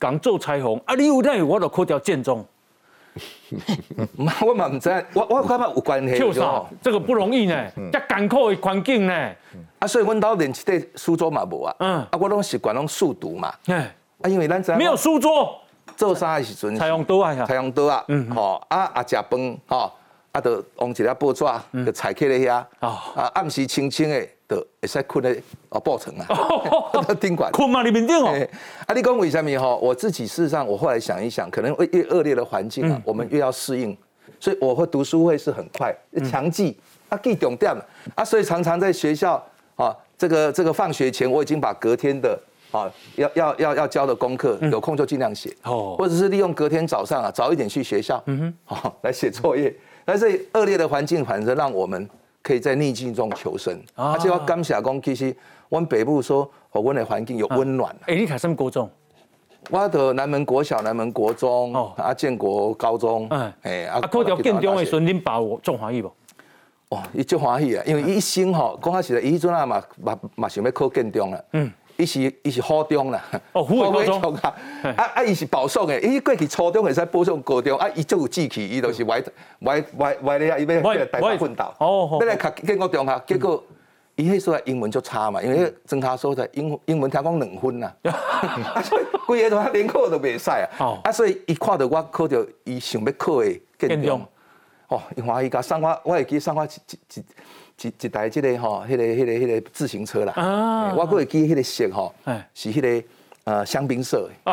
[0.00, 2.46] 讲做彩虹，啊，你有那有我就考条建中，唔，
[4.44, 9.30] 我嘛唔知，我我感觉有关系就啥就好，这个不容易呢，这艰苦的环境呢，
[9.78, 11.96] 啊，所以阮兜连一块书桌嘛无啊，嗯。
[12.10, 15.56] 啊，我拢习惯拢速读嘛，哎，啊，因为咱这没有书桌，
[15.96, 18.30] 做啥的时阵，采用刀啊呀采，用刀啊，嗯。
[18.34, 19.92] 吼啊啊食饭吼，
[20.32, 21.44] 啊，就用一粒报纸，
[21.86, 22.98] 就裁起咧遐，哦。
[23.14, 26.26] 啊，暗时清清的，就会使困咧哦布层啊，
[27.20, 27.50] 宾馆。
[27.52, 28.48] 困嘛你面顶哦，欸
[28.86, 29.74] 啊，你讲为什么哈？
[29.76, 33.96] 我自己事实上，我后来想一想，可能越越恶劣的环境啊，我们越要适应，
[34.38, 35.94] 所以我会读书会是很快
[36.30, 36.76] 强记
[37.08, 37.74] 啊，记重点
[38.14, 39.42] 啊，所以常常在学校
[39.76, 42.38] 啊，这个这个放学前，我已经把隔天的
[42.70, 45.96] 啊要要要要交的功课，有空就尽量写，哦。
[45.98, 49.74] 或者是利用隔天早上啊早一点去学校，嗯哼，好 来写作业。
[50.04, 52.06] 但是恶劣的环境，反正让我们
[52.44, 53.74] 可以在逆境中求生。
[53.96, 55.34] 啊而且我感谢讲，其实
[55.68, 57.92] 我们北部说，我们的环境有温暖。
[58.06, 58.88] 哎，你考什么高中？
[59.70, 66.12] 我的南门国小、南门国中，哦啊建国高中，嗯，哎啊，考到建中的时候，恁爸我中欢喜无？
[66.90, 74.34] 哇，伊足欢喜啊，因为伊一心吼，讲实在，伊迄阵啊嘛嘛嘛想要考建中啦，嗯，伊是伊是好中啦，哦虎尾高中。
[74.36, 74.54] 啊，
[74.96, 79.22] 啊啊伊是保送诶，伊过去初中会使保送高中，啊伊足有志气，伊就是歪
[79.60, 83.62] 歪歪歪咧，伊要歪来台北奋斗，哦好要来考建国中学，结果。
[84.16, 87.92] 伊迄所在英文就差嘛，因为迄庄卡所在英英文听讲两分呐，
[88.72, 90.68] 啊所以规个都连考都袂使啊。
[90.78, 94.20] 哦，啊所以伊看到我考到伊想要考诶建建中。
[94.20, 94.26] 中，
[94.86, 97.24] 哦，伊欢喜甲送我，我会记送我一一
[97.82, 100.90] 一一一台即个吼，迄个迄个迄个自行车啦，啊。
[100.90, 103.06] 嘿我佫会记迄个色吼哎，是迄个
[103.44, 104.52] 呃香槟色的。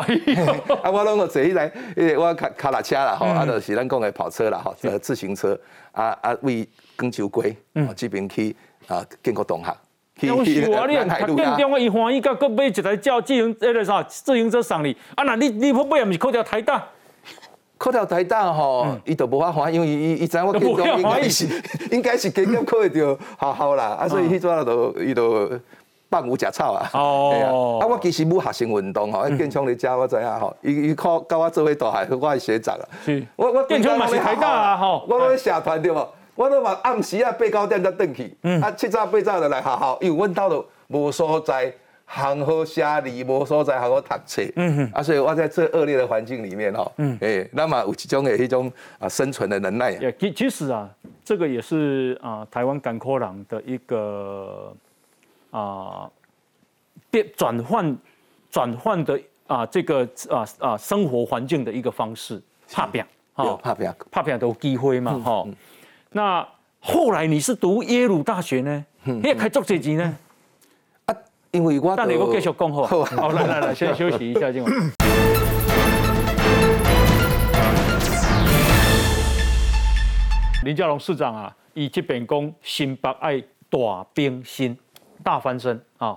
[0.82, 3.34] 啊，我拢个坐迄台，迄个我卡卡拉车啦，嗯。
[3.34, 5.58] 吼，啊，就是咱讲的跑车啦，吼，呃，自行车，
[5.92, 8.54] 啊啊，为广州街，哦，这边去
[8.88, 9.76] 啊，建国同学
[10.20, 16.86] 要是我你读建中，伊欢喜甲搁买一台叫自行迄个啥自行车送你，啊那你你买也毋是靠条台大？
[17.82, 25.50] 考掉台大吼，伊都无法欢，因为伊伊知我 建中应该是 应该是加减考会着好好啦，啊所以迄阵都伊都。
[26.12, 26.90] 放牛食草啊！
[26.92, 32.84] 哦，啊，我其实冇学生运动吼，建昌咧教我知影吼，伊伊考教我做伙大海，我系学长啊。
[33.02, 36.06] 是，我我建昌嘛是台大啊吼，我咧社团对无？
[36.34, 41.72] 我都嘛暗时啊八九点才转去，啊七早八早就来学校，因为阮兜都无所在，
[42.14, 44.42] 行好写字，无所在，好好读册。
[44.56, 49.92] 嗯哼，啊，所以我在这恶劣的环境里面吼，嗯，哎，那么有一种的一种啊生存的能耐。
[49.92, 50.90] 也其其实啊，
[51.24, 54.74] 这个也是啊台湾港科郎的一个。
[55.52, 56.10] 啊，
[57.10, 57.98] 变转换
[58.50, 62.40] 转换的啊，这个啊啊生活环境的一个方式，
[62.72, 65.46] 怕变，哈，怕变，怕变都机会嘛，哈。
[66.10, 66.48] 那
[66.80, 68.86] 后来你是读耶鲁大学呢？
[69.22, 70.04] 也开做这级呢？
[70.04, 70.16] 啊，
[71.52, 74.72] 因为我但你我继续讲好，好，来来来，先休息一下，今晚。
[80.64, 83.38] 林佳龙市长啊，以这边讲新北爱
[83.68, 84.74] 大冰心。
[85.22, 86.16] 大翻身啊！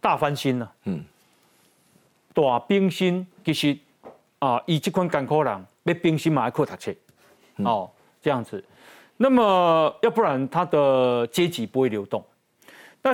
[0.00, 0.72] 大翻身啊。
[0.84, 1.04] 嗯，
[2.32, 3.76] 大冰心其实
[4.38, 6.94] 啊，以这款艰苦人要冰心嘛，要靠读册
[7.64, 7.90] 哦，
[8.22, 8.64] 这样子。
[9.16, 12.24] 那么要不然他的阶级不会流动。
[13.02, 13.12] 那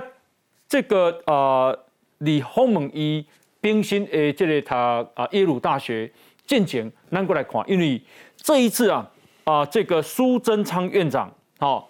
[0.68, 1.74] 这个啊，
[2.18, 3.24] 李鸿蒙以
[3.61, 6.11] 冰心诶，这个他啊耶鲁大学
[6.46, 8.00] 见解拿过来看，因为
[8.37, 9.11] 这一次啊
[9.44, 11.85] 啊，这个苏贞昌院长哦，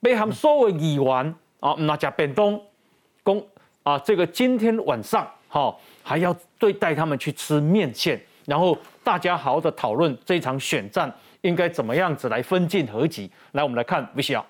[0.00, 1.34] 被他们所有议员。
[1.60, 2.62] 啊，那家便东
[3.22, 3.42] 公
[3.84, 13.30] 啊，这个今天晚上哈还要对带他们去吃面线，然后大家好好的讨论这场选战应该怎么样子来分进合集。
[13.52, 14.44] 来，我们来看 V C R。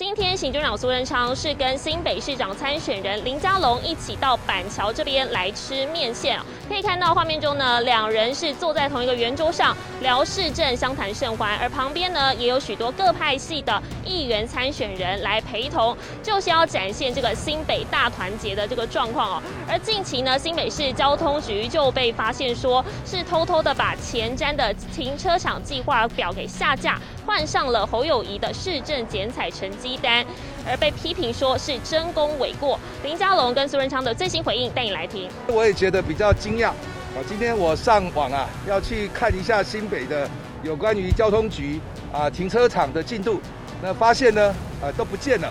[0.00, 19.42] 今天行政长苏贞昌是跟新北市长参选人林佳龙一起到板桥这边来吃面线可以看到画面中呢，两人是坐在同一个圆桌上聊市政、相谈甚欢，而旁边呢也有许多各派系的议员参选人来陪同，就是要展现这个新北大团结的这个状况哦。
[19.68, 29.96] 而近期呢，新北市交通局就被发现说是偷偷的把前瞻的停车场计划表给下架，换上了侯友谊的市政剪彩成绩。
[29.96, 30.24] 单，
[30.66, 32.78] 而被批评说是真功伪过。
[33.02, 35.28] 林佳龙跟苏仁昌的最新回应带你来听。
[35.46, 37.18] 我也觉得比较惊讶啊！
[37.28, 40.28] 今天我上网啊，要去看一下新北的
[40.62, 41.80] 有关于交通局
[42.12, 43.40] 啊停车场的进度，
[43.82, 45.48] 那发现呢啊都不见了，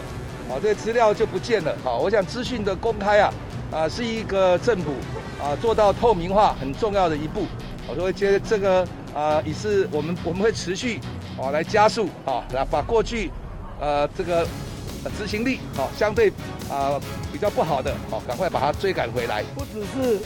[0.50, 1.76] 啊这些资料就不见了。
[1.84, 3.34] 好，我想资讯的公开啊
[3.72, 4.94] 啊是一个政府
[5.42, 7.46] 啊做到透明化很重要的一步。
[7.90, 11.00] 我说觉得这个啊也是我们我们会持续
[11.42, 13.32] 啊来加速啊来把过去。
[13.82, 14.46] 呃，这个
[15.18, 16.30] 执行力好，相对
[16.70, 17.00] 啊
[17.32, 19.44] 比较不好的，好，赶快把它追赶回来。
[19.56, 20.20] 不只是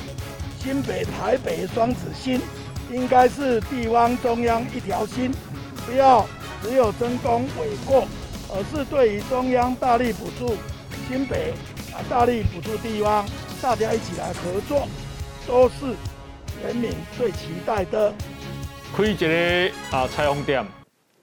[0.60, 2.42] 新北、台北双子星，
[2.90, 5.32] 应该是地方中央一条心，
[5.86, 6.26] 不要
[6.62, 8.08] 只有争功诿过，
[8.50, 10.56] 而是对于中央大力补助
[11.08, 11.54] 新北
[11.92, 13.26] 啊，大力补助地方，
[13.62, 14.88] 大家一起来合作，
[15.46, 15.96] 都是
[16.66, 18.14] 人民最期待的。
[18.96, 20.66] 开一个啊彩虹店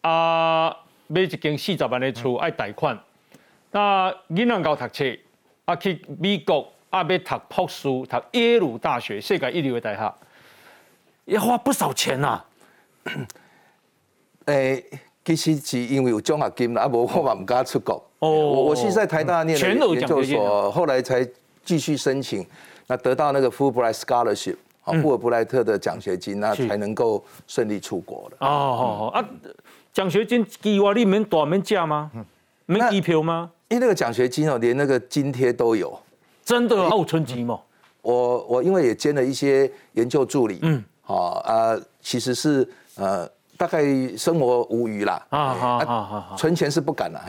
[0.03, 0.77] 啊。
[1.13, 2.97] 买一间四十万的厝爱贷款，
[3.73, 5.05] 那囡仔搞读册，
[5.65, 10.15] 啊去美国啊要读博士，读耶鲁大学，世界一流的大学，
[11.27, 12.43] 要花不少钱呐。
[14.47, 14.85] 诶，
[15.25, 17.95] 其实是因为有奖学金啦，啊无我嘛唔敢出国。
[18.19, 21.27] 哦，我我是在台大念的研究所，后来才
[21.65, 22.45] 继续申请，
[22.89, 28.37] 那得到那个 Fulbright Scholarship，啊，富尔布莱特的奖学金，那才能够顺利出国的。
[28.41, 29.25] 哦，啊。
[29.93, 32.11] 奖学金计划里面短门价吗？
[32.67, 33.51] 没机票吗？
[33.71, 35.97] 因为那个奖学金哦，连那个津贴都有，
[36.45, 37.59] 真的好春吉吗？
[38.03, 43.85] 我我因为也兼了一些研究助理，嗯，好啊，其实是呃，大概
[44.17, 47.21] 生活无余啦，啊好好好，存钱是不敢了。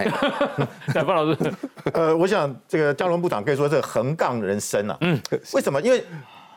[0.87, 1.53] 范 老师，
[1.93, 5.21] 呃，我想这个交通部长可以说是横杠人生啊，嗯，
[5.53, 5.79] 为什么？
[5.81, 6.03] 因为。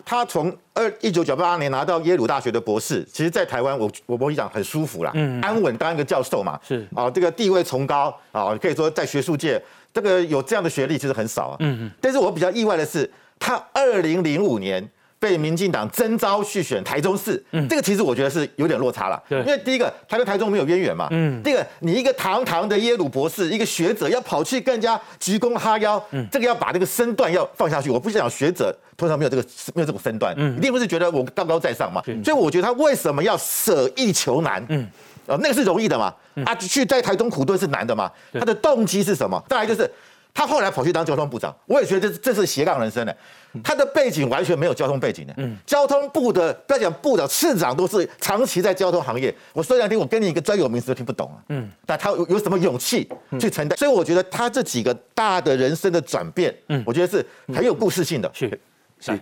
[0.05, 6.87] 他从二一九九八年拿到耶鲁大学的博士，其实，在台湾，我我我讲很舒服啦，嗯，安稳当一个教授嘛，是。
[6.95, 9.61] 啊，这个地位崇高啊，可以说在学术界，
[9.93, 14.89] 这个有这样的学历其实很少啊，嗯嗯，但是我比较意外的是，他二零零五年。
[15.25, 29.43] 被民进党征召去选台中市，嗯，这个其实我觉得是有点落差了，对，因为第一个他跟台中没有渊源嘛，嗯，第二个你一个堂堂的耶鲁博士，一个学者要跑去跟人家鞠躬哈腰，嗯，这个要把这个身段要放下去，我不想学者通常没有这个
[29.75, 34.87] 没有这种身段，嗯，一定不是觉得我高高在上嘛，所以我觉得他为什么要舍易求难，嗯，
[35.27, 36.13] 啊，那个是容易的嘛，
[36.45, 39.43] 啊，去在台中苦顿是难的嘛，他的动机是什么？
[39.49, 39.91] 再来就是
[40.35, 43.17] 他后来跑去当交通部长，我也觉得这这是斜杠人生的。
[43.63, 49.33] 他的背景完全没有交通背景的，嗯交通部的不要讲部长、市长都是长期在交通行业。
[49.53, 51.39] 我说两天，我跟你一个专有名词都听不懂啊。
[51.51, 53.79] 嗯，但他有有什么勇气去承担？
[53.79, 58.29] 所以我觉得他这几个大的人生的转变，嗯，我觉得是很有故事性的。
[58.35, 58.61] 是
[58.99, 59.17] 是，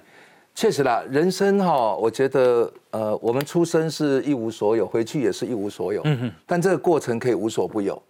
[0.54, 6.00] 确实啦，人生哈，我觉得呃，我们出生是一无所有，回去也是一无所有。
[6.06, 8.02] 嗯哼，但这个过程可以无所不有。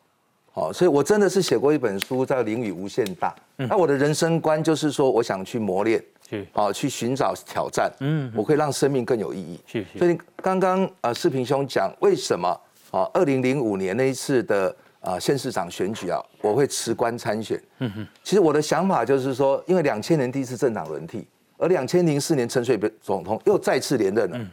[0.54, 3.34] 好，所以我真的是写过一本书叫《淋雨无限大》。
[3.66, 6.04] 那我的人生观就是说，我想去磨练，
[6.52, 7.90] 好去寻找挑战。
[8.00, 9.58] 嗯，我可以让生命更有意义。
[9.98, 12.48] 所以刚刚呃，视频兄讲为什么
[12.90, 13.08] 啊？
[13.14, 17.58] 二零零五年那一次的啊县市长选举啊，我会辞官参选。
[17.78, 24.36] 嗯哼，其实我的想法就是说，因为两千年第一次政党轮替，而两千零四年陈水扁总统又再次连任了。
[24.36, 24.46] 嗯，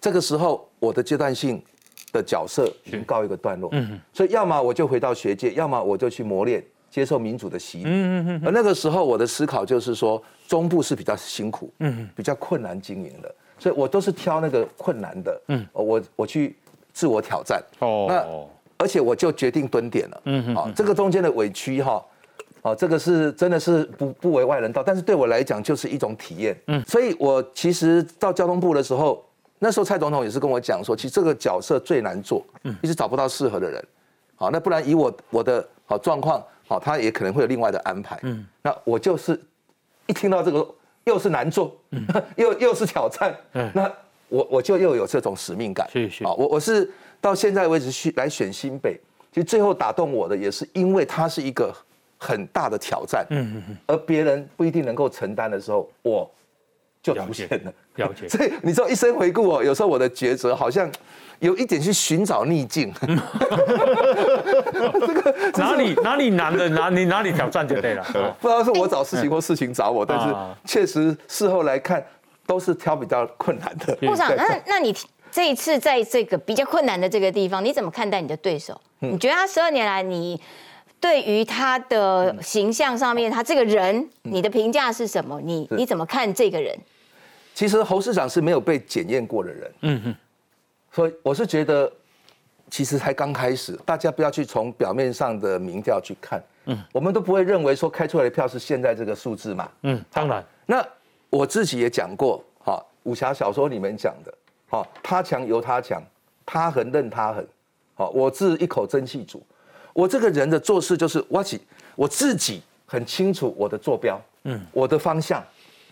[0.00, 1.62] 这个时候我的阶段性。
[2.16, 8.42] 的角色已经告一个段落，嗯，所以要么我就回到学界，要么我就去磨练，接受民主的洗礼，嗯嗯嗯。
[8.46, 16.56] 而那个时候我的思考就是说，中部是比较辛苦，嗯，比较困难经营的，所以我都是挑那个困难的，嗯，我我去
[16.92, 18.24] 自我挑战，哦，那
[18.78, 22.02] 而且我就决定蹲点了，嗯好，这个中间的委屈哈，
[22.62, 29.22] 哦，这个是真的是不不为外人道，但是对我来讲就是一种体验，嗯，所以我其实到交通部的时候。
[29.58, 32.44] 那时候蔡总统也是跟我讲说，其实这个角色最难做，
[32.82, 33.82] 一直找不到适合的人。
[34.34, 38.18] 好，那不然以我我的好状况，好，他也可能会有另外的安排。
[38.22, 39.40] 嗯，那我就是
[40.06, 40.66] 一听到这个
[41.04, 41.74] 又是难做，
[42.36, 43.34] 又又是挑战，
[43.72, 43.90] 那
[44.28, 45.88] 我我就又有这种使命感。
[45.90, 46.24] 是是。
[46.24, 49.00] 啊，我我是到现在为止去来选新北，
[49.32, 51.74] 其实最后打动我的也是因为它是一个
[52.18, 53.26] 很大的挑战。
[53.30, 53.76] 嗯嗯嗯。
[53.86, 56.30] 而别人不一定能够承担的时候，我。
[57.14, 58.28] 就出现了，了解。
[58.36, 60.90] 所以你知道一生回顾哦，有时候我的抉择好像
[61.38, 62.92] 有一点去寻找逆境。
[63.02, 63.06] 这
[65.14, 68.04] 个哪里哪里难的，哪里哪里挑战就对了。
[68.40, 72.04] 不知道是我找事情或事情找我，但是确实事后来看
[72.46, 73.94] 都是挑比较困难的。
[73.96, 74.94] 部长，那那你
[75.30, 78.80] 这一次在这个比较困难的这个地方，你怎么看待你的对手？
[79.00, 80.40] 你觉得他十二年来你？
[80.98, 85.38] 对于他的形象上面，他这个人，你的评价是什么？
[85.42, 86.74] 你你怎么看这个人？
[87.56, 90.14] 其实侯市长是没有被检验过的人，嗯哼。
[90.92, 91.90] 所以我是觉得，
[92.70, 100.44] 其实才刚开始，大家不要去从表面上的民调去看，嗯，我们都不会认为说开出来的票是现在这个数字嘛，嗯，当然。
[100.66, 100.86] 那
[101.30, 104.34] 我自己也讲过，哈，武侠小说里面讲的，
[104.68, 106.02] 哈，他强由他强，
[106.44, 107.48] 他狠任他狠，
[107.94, 109.42] 好，我自一口真气煮。
[109.94, 111.58] 我这个人的做事就是我己，
[111.94, 115.42] 我自己很清楚我的坐标，嗯，我的方向，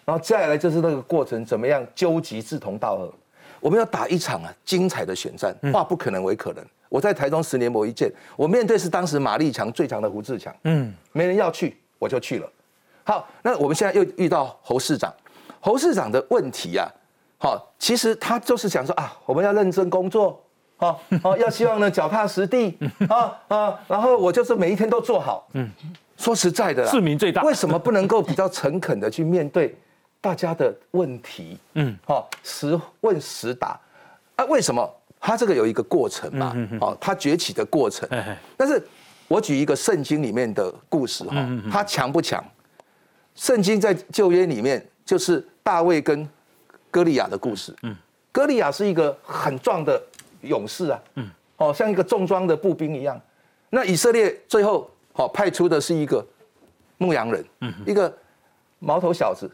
[0.05, 3.12] 然后再来就是那个过程怎么样纠集志同道合，
[3.61, 6.64] 我们要打一场啊精彩的选战，化不可能为可能。
[6.88, 12.49] 我在台中十年磨一剑，我面对是当时马力强最强的胡志强，嗯，没人要去我就去了。
[13.03, 15.12] 好，那我们现在又遇到侯市长，
[15.61, 16.88] 侯市长的问题呀，
[17.38, 20.40] 好，其实他就是想说啊，我们要认真工作。
[20.77, 22.77] 好，好， 要希望呢，脚踏实地
[23.09, 25.49] 啊啊，然后我就是每一天都做好。
[25.55, 25.71] 嗯，
[26.17, 29.77] 说实在的，市民最大，为什么不能够比较诚恳的去面对
[30.24, 31.58] 大家的问题？
[31.74, 33.78] 嗯，好，实问实答。
[34.37, 36.56] 啊，为什么他这个有一个过程嘛？
[36.80, 38.08] 哦，他崛起的过程。
[38.56, 38.82] 但是，
[39.28, 42.42] 我举一个圣经里面的故事哈，他强不强？
[43.34, 46.26] 圣经在旧约里面就是大卫跟
[46.90, 47.76] 歌利亚的故事。
[47.82, 47.94] 嗯，
[48.32, 50.02] 歌利亚是一个很壮的。
[50.40, 53.18] 勇士啊，嗯，哦，像一个重装的步兵一样。
[53.70, 56.22] 那以色列最后好派出的是一个
[56.98, 58.14] 牧羊人，嗯，一个
[58.78, 59.50] 毛头小子。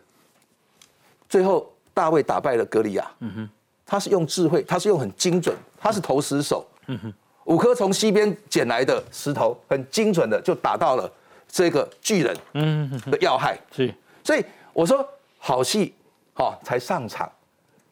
[1.31, 3.49] 最后大卫打败了格里亚，嗯哼，
[3.87, 7.14] 他是用智慧，他是用很精准，他是投石手，嗯哼，
[7.45, 11.11] 五颗从西边捡来的石头，很精准的就打到了
[11.49, 13.57] 这个巨人，嗯的要害。
[13.71, 15.95] 是，所以我说好戏，
[16.35, 17.31] 好才上场，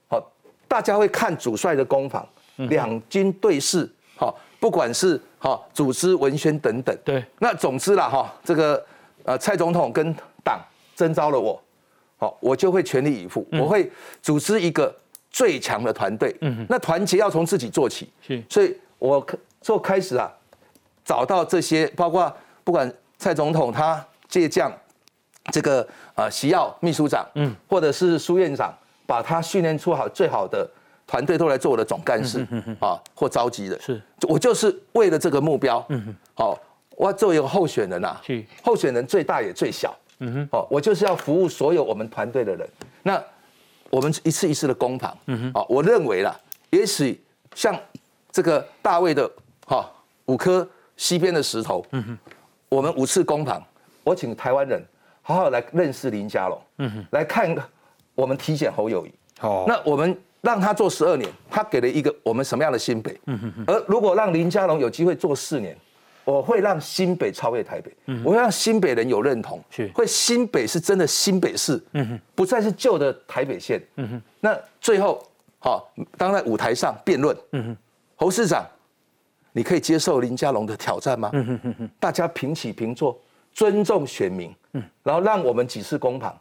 [0.09, 0.21] 好，
[0.67, 2.29] 大家会看主帅的攻防。
[2.69, 8.85] 两军对视，好，不管是哈组织文宣等等，对，那总之啦哈，这个
[9.23, 10.12] 呃蔡总统跟
[10.43, 10.61] 党
[10.97, 11.62] 征召了我，
[12.19, 13.91] 好，我就会全力以赴，我会
[14.21, 14.95] 组织一个
[15.31, 19.27] 最强的团队，嗯，那团结要从自己做起，是，所以我
[19.62, 20.31] 做开始啊，
[21.05, 22.31] 找到这些，包括
[22.64, 24.73] 不管蔡总统他借将
[25.53, 30.69] 这个呃习耀秘书长，嗯，或者是苏院长，把他训练出好最好的。
[31.11, 32.47] 团队都来做我的总干事
[32.79, 33.99] 啊，或召集人，是。
[34.29, 35.83] 我就是为了这个目标。
[35.89, 36.55] 嗯好，
[36.97, 38.14] 我要作为一个候选人呐，
[38.62, 39.97] 候选人最大也最小。
[40.21, 42.69] 嗯哼，哦，我就是要服务所有我们团队的人。
[43.03, 43.23] 那
[43.91, 46.35] 我们一次一次的攻防，嗯哼，好，我认为啦，
[46.71, 47.23] 也许
[47.55, 47.79] 像
[48.31, 49.31] 这个大卫的
[49.66, 49.91] 哈
[50.27, 52.19] 五颗西边的石头，嗯哼，
[52.69, 53.62] 我们五次攻防，
[54.05, 54.83] 我请台湾人
[55.23, 57.55] 好好来认识林家龙，嗯哼，来看
[58.14, 59.12] 我们体检侯友谊。
[59.41, 63.19] 哦，那我们让他做十二年，他给了一个我们什么样的新北？
[63.27, 63.64] 嗯哼。
[63.66, 65.77] 而如果让林佳龙有机会做四年，
[66.29, 67.91] 我会让新北超越台北，
[68.22, 69.89] 我会让新北人有认同，是。
[69.95, 71.83] 会新北是真的新北市，
[72.35, 73.83] 不再是旧的台北县。
[74.39, 75.26] 那最后，
[75.59, 77.35] 好，当在舞台上辩论，
[78.14, 78.62] 侯市长，
[79.53, 81.31] 你可以接受林佳龙的挑战吗？
[81.33, 83.18] 嗯哼哼哼，大家平起平坐，
[83.55, 86.39] 尊重选民，嗯，然后让我们几次公旁。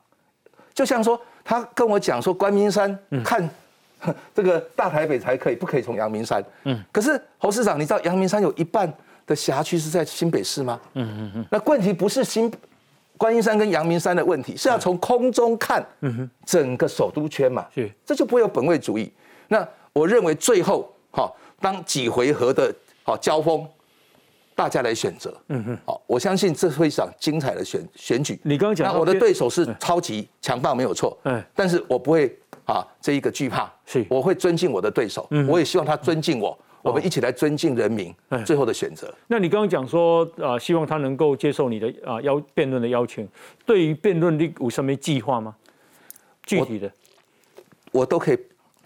[0.73, 3.49] 就像说，他跟我讲说，关明山看
[4.35, 6.43] 这个大台北才可以，不可以从阳明山。
[6.65, 8.93] 嗯，可是侯市长，你知道阳明山有一半
[9.27, 10.79] 的辖区是在新北市吗？
[10.95, 11.45] 嗯嗯嗯。
[11.51, 12.51] 那问题不是新
[13.17, 15.85] 观音山跟阳明山的问题，是要从空中看
[16.45, 17.67] 整个首都圈嘛？
[17.75, 19.13] 是，这就不会有本位主义。
[19.49, 22.73] 那我认为最后，哈，当几回合的
[23.03, 23.67] 好交锋。
[24.55, 28.39] 大家来选择，嗯哼，好，我相信这会一场精彩的选选举。
[28.41, 36.57] 你刚刚讲，那我的对手是超级强棒，没有错，嗯，但是我不会啊，这一个惧怕，是，我会尊敬我的对手，我也希望他尊敬我，
[36.87, 38.13] 我们一起来尊敬人民
[38.45, 39.13] 最后的选择。
[39.27, 43.27] 那你刚刚讲说，啊，希望他能够接受你的啊邀辩论的邀请，
[43.65, 45.55] 对于辩论你有什么计划吗？
[46.43, 46.91] 具体的，
[47.91, 48.37] 我都可以。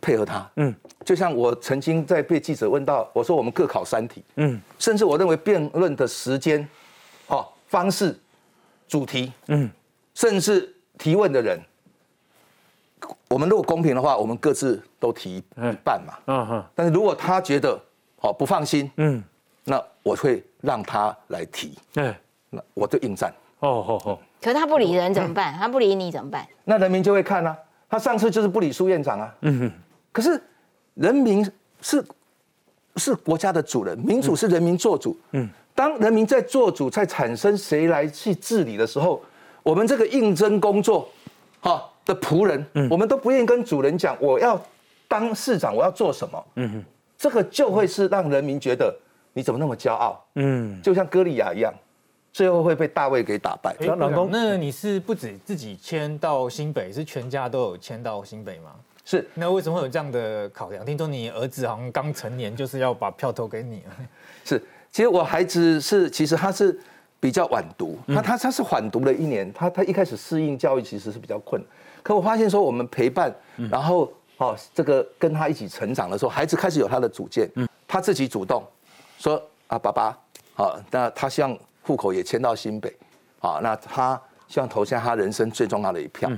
[0.04, 0.74] 配合他，嗯，
[1.06, 6.68] 就像我曾经在被记者问到，我说我们各考三题，嗯，甚至我认为辩论的时间、
[7.28, 8.20] 哦方式、
[8.88, 9.70] 主题，嗯，
[10.16, 11.60] 甚至提问的人，
[13.30, 16.66] 我们如果公平的话，我们各自都提一半嘛，嗯哼。
[16.74, 17.80] 但是如果他觉得
[18.22, 19.24] 哦不放心，嗯，
[19.66, 22.16] 那我会让他来提，对，
[22.50, 23.34] 那我就应战。
[23.60, 24.20] 哦哦哦。
[24.42, 25.54] 可是他不理人怎么办？
[25.56, 26.48] 他不理你怎么办？
[26.64, 27.56] 那人民就会看啊，
[27.90, 29.72] 他上次就是不理苏院长啊，嗯哼。
[30.12, 30.42] 可是，
[30.96, 31.50] 人民
[31.82, 32.04] 是
[32.96, 35.16] 是国家的主人，民主是人民做主。
[35.32, 39.22] 嗯，当人民在做主，在产生谁来去治理的时候，
[39.64, 41.08] 我们这个应征工作，
[41.62, 44.62] 哈的仆人，我们都不愿意跟主人讲我要
[45.08, 46.46] 当市长，我要做什么。
[46.56, 46.86] 嗯哼，
[47.22, 48.92] 这个就会是让人民觉得
[49.32, 50.20] 你怎么那么骄傲？
[50.34, 51.72] 嗯，就像歌利亚一样，
[52.34, 53.76] 最后会被大卫给打败。
[53.96, 58.72] 老公，那你是不止自己迁到新北，是全家都有迁到新北吗？
[59.06, 60.84] 是，那为什么会有这样的考量？
[60.84, 63.84] 听说你儿子好像刚成年，就是要把票投给你
[64.44, 64.60] 是，
[64.92, 66.76] 其实我孩子是，其实他是
[67.20, 71.64] 比较晚读，那他他是缓读了一年，他他一开始适应教育其实是比较困。
[72.02, 73.32] 可我发现说，我们陪伴，
[73.70, 74.12] 然后
[74.42, 78.64] 哦，这个跟他一起成长的时候，孩子开始有他的主见，嗯他自己主动
[79.20, 80.18] 说啊，爸爸，
[80.56, 82.92] 好，那他希望户口也迁到新北，
[83.39, 86.30] 好，那他希望投下他人生最重要的一票，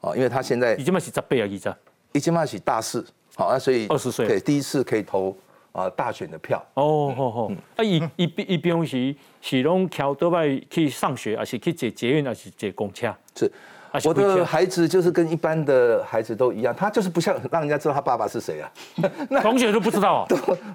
[0.00, 1.76] 哦，因为他现在已经嘛是十倍啊，一张。
[2.12, 3.04] 一经发起大事，
[3.36, 5.36] 好啊，所以二十岁对第一次可以投
[5.72, 6.58] 啊大选的票。
[6.74, 13.14] 哦哦哦，啊，一一一平时是拢桥多摆去上学，还是去坐捷运，还是坐公车？
[13.36, 13.52] 是，
[14.04, 18.70] 我的孩子就是跟一般的孩子都一样，他就是不像让人家知道他爸爸是谁啊。
[19.28, 20.26] 那同学都不知道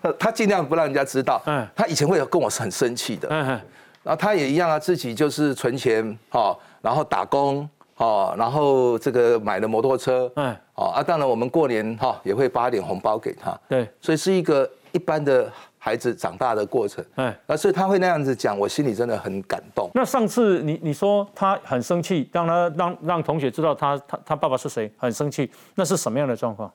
[0.01, 1.41] 啊， 他尽量不让人家知道。
[1.45, 3.27] 嗯，他以前会跟我是很生气的。
[3.31, 3.61] 嗯哼，
[4.03, 7.67] 然后他也一样啊，自己就是存钱，哦，然后打工。
[7.97, 15.49] 哦，然后这个买了摩托车，嗯，哦啊，当然我们过年哈也会发点红包给他，对，所以是一个一般的
[15.85, 19.87] 孩子长大的过程，嗯，啊，所以他会那样子讲，我心里真的很感动。
[19.93, 26.71] 那上次你你说他很生气，让他让让同学知道他他他爸爸是谁，很生气，那是什么样的状况？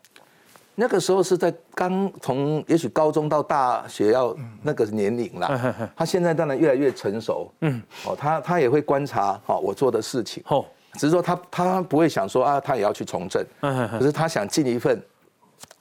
[0.77, 4.33] 那个时候是在刚从也许高中到大学要
[4.63, 10.65] 那个年龄了，他现在当然越来越成熟，嗯，哦，他他也会观察哦我做的事情，哦。
[10.95, 15.01] 只是说他他不会想说啊，他也要去从政，可是他想尽一份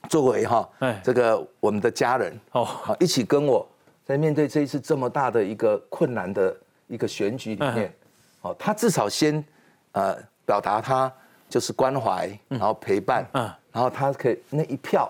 [0.08, 0.68] 作为哈，
[1.02, 3.66] 这个我们的家人哦，一起跟我
[4.04, 6.56] 在面对这一次这么大的一个困难的
[6.88, 7.92] 一个选举里面，
[8.40, 9.44] 哦，他至少先
[9.92, 11.12] 呃表达他
[11.48, 13.50] 就是关怀，然后陪伴，嗯。
[13.72, 15.08] 然后他可以那一票，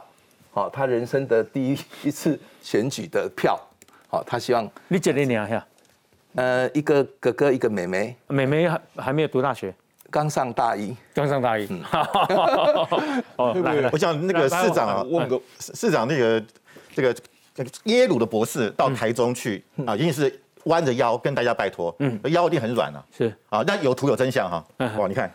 [0.53, 3.59] 好，他人生的第一一次选举的票，
[4.07, 5.67] 好，他希望你几年呀？
[6.35, 9.75] 呃，一个哥哥，一个妹妹，妹妹还还没有读大学。
[10.11, 11.67] 刚上大一，刚上大一。
[13.37, 16.43] 哦，来，我想那个市长啊，问个市长那个
[16.95, 17.15] 这个
[17.85, 23.03] 耶鲁的博士到台中去啊，一定是弯着腰跟大家拜托，嗯，腰一定很软啊。
[23.17, 23.33] 是。
[23.49, 24.65] 啊，那有图有真相哈。
[24.99, 25.31] 哇，你看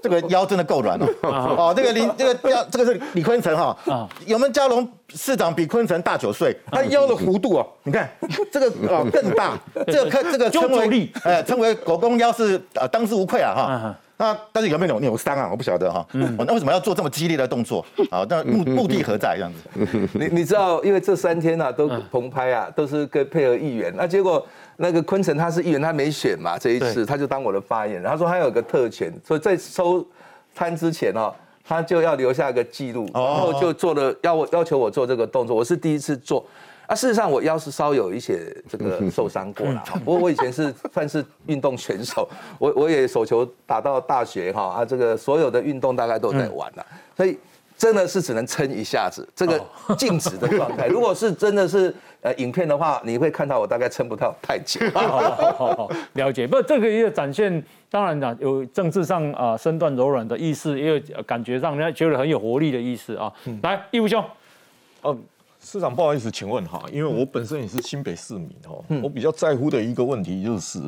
[0.00, 1.06] 这个腰真的够软了。
[1.22, 3.76] 哦，这个李这个腰这个是李坤城哈。
[3.86, 6.56] 啊，有没有嘉龙市长比坤城大九岁？
[6.70, 8.08] 他腰的弧度哦，你看
[8.52, 13.96] 这个哦更大， 这个看这个称为哎称为狗公腰是啊当之无愧啊哈。
[14.20, 15.48] 那但是有没有扭伤啊？
[15.48, 16.04] 我不晓得哈。
[16.12, 17.86] 嗯，那为什么要做这么激烈的动作？
[18.10, 19.36] 啊，那目目的何在？
[19.36, 20.08] 这样子。
[20.12, 23.94] 你你知道，因为这三天啊都棚拍啊，都是跟配合议员。
[23.96, 24.44] 那结果
[24.76, 28.04] 那个昆城他是议员，他没选嘛，这一次他就当我的发言人。
[28.04, 30.04] 他说他有个特权，所以在收
[30.52, 31.32] 摊之前哦，
[31.64, 35.54] 他就要留下个记录，然后就做了要我要求我做这个动作。
[35.54, 36.44] 我是第一次做。
[36.88, 39.84] 啊，事实上我腰是稍有一些这个 受伤过了。
[40.04, 42.26] 不过我以前是 算是运动选手，
[42.58, 47.38] 我我也手球打到大学哈啊，这个所有的运动大概都在玩了，所以
[47.76, 49.62] 真的是只能撑一下子，这个
[49.98, 50.86] 静止的状态。
[50.86, 54.80] 如果是真的是呃影片的话，你会看到我大概撑不到太久。
[56.14, 63.30] 了解，不，这个也展现，当然了有政治上啊身段柔软的意思，也有感觉让人家觉得很有活力的意思啊。
[63.62, 64.24] 来，义务兄，
[65.02, 65.14] 哦。
[65.70, 70.80] 市长，不好意思，请问哈，因为我本身也是新北市民哈，我比较在乎的一个问题就是，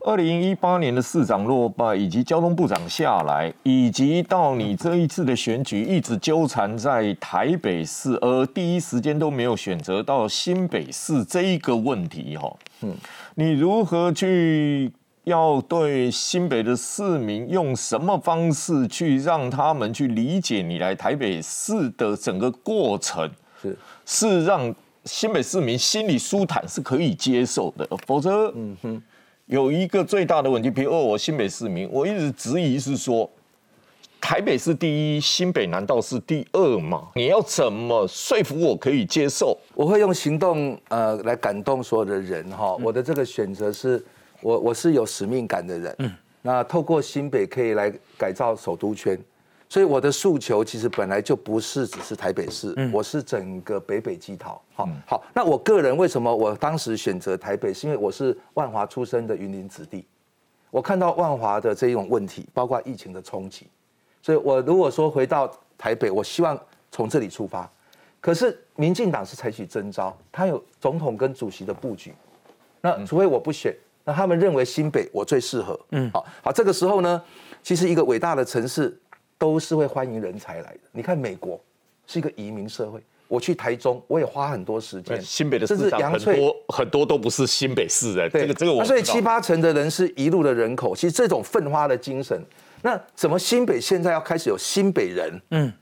[0.00, 12.52] 二零一八年的市长落败，以及交通部长下来，以及到你这一次的选举一直纠缠在台北市，而第一时间都没有选择到新北市这一个问题哈，
[12.82, 12.92] 嗯，
[13.36, 14.90] 你如何去
[15.22, 23.30] 要对新北的市民用什么方式去让他们去理解你来台北市的整个过程？
[23.62, 23.76] 是。
[24.04, 29.02] 是让新北市民心里舒坦是可以接受的，否则，嗯哼，
[29.46, 33.30] 有一个最大的问题，比如我新北市民，我一直质疑是说，
[34.20, 37.08] 台北是第一，新北难道是第二吗？
[37.14, 39.56] 你要怎么说服我可以接受？
[39.74, 44.04] 我会用行动呃来感动所有的人哈，我的这个选择是
[44.42, 49.18] 我我是有使命感的人，嗯，那透过新北可以来改造首都圈。
[49.68, 54.60] 所以我的诉求其实本来就不是只是台北市，我是整个北北基桃。
[54.74, 57.72] 好，好，那我个人为什么我当时选择台北？
[57.74, 60.06] 是因为我是万华出生的云林子弟，
[60.70, 63.66] 我看到万华的这种问题，包括疫情的冲击，
[64.22, 66.58] 所以我如果说回到台北，我希望
[66.90, 67.70] 从这里出发。
[68.22, 72.14] 可是民进党是采取征召，他有总统跟主席的布局，
[72.80, 75.78] 那除非我不选，那他们认为新北我最适合。
[75.90, 77.22] 嗯，好，好，这个时候呢，
[77.62, 78.98] 其实一个伟大的城市。
[79.38, 80.80] 都是会欢迎人才来的。
[80.90, 81.58] 你看美国
[82.06, 85.20] 是一个移民社会，我去台中，我也花很多时间。
[85.22, 88.84] 新北的市长很多很多都不是新北市人，这个这个我。
[88.84, 92.42] 所以七八成的人是一路的人口，其实这种奋发的精神，
[92.82, 95.40] 那怎么新北现在要开始有新北人？
[95.50, 95.72] 嗯，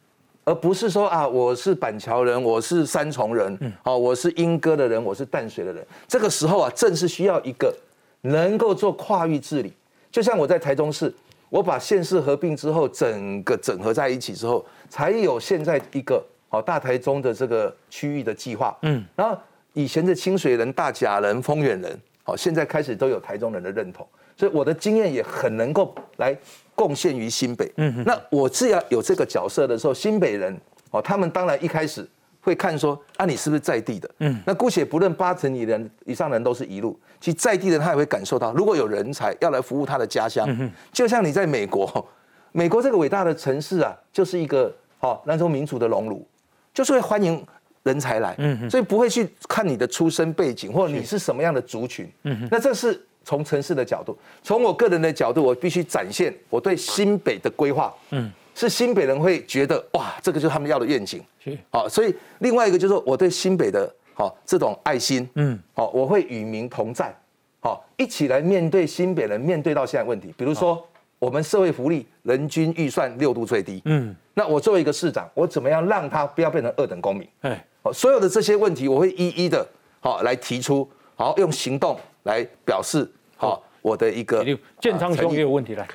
[0.44, 5.86] 而不是说啊，我是板桥人，我是三重人，嗯，哦，我是莺歌的人，我是淡水的人。
[6.07, 7.74] 这个时候啊，正是需要一个
[8.20, 9.72] 能够做跨域治理，
[10.11, 11.14] 就像我在台中市。
[11.49, 18.76] 我把县市合并之后，整个整合在一起之后，才有现在一个好大台中的这个区域的计划。
[18.82, 19.36] 嗯，然后
[19.72, 26.36] 以前的清水人、大甲人、丰原人，好，现在开始都有台中人的认同，所以我的经验也很能够来
[26.74, 27.72] 贡献于新北。
[27.76, 30.57] 嗯，那我只要有这个角色的时候，新北人
[30.90, 32.07] 哦，他们当然一开始。
[32.47, 34.09] 会看说啊，你是不是在地的？
[34.20, 40.49] 嗯，那姑且不论八成以人以上人都是一路，其实在地的他也会感受到，如果有人才要来服务他的家乡，
[40.92, 42.09] 就像你在美国，
[42.53, 46.24] 美国这个伟大的城市啊，就是一个好南州民主的熔炉，
[46.72, 47.44] 就是会欢迎
[47.82, 58.30] 人才来，嗯，所以不会去看你的出身背景或者你是什么样的族群，嗯，那这是从城市的角度，从我个人的角度，我必须展现我对新北的规划，嗯。
[58.57, 61.22] 是新北人会觉得哇，这个就是他们要的愿景。
[61.70, 67.14] 好，所以另外一个就是我对新北的好这种爱心，嗯，好，我会与民同在，
[67.61, 70.32] 好，一起来面对新北人面对到现在问题。
[70.38, 70.82] 比如说，
[71.18, 77.28] 我们社会福利人均预算六度最低，嗯，那我作为一个市长，我怎么样让他不要变成二等公民？
[77.42, 79.66] 哎，好，所有的这些问题，我会一一的
[80.00, 84.42] 好来提出，好用行动来表示，好我的一个
[84.80, 85.86] 建昌兄也有问题来。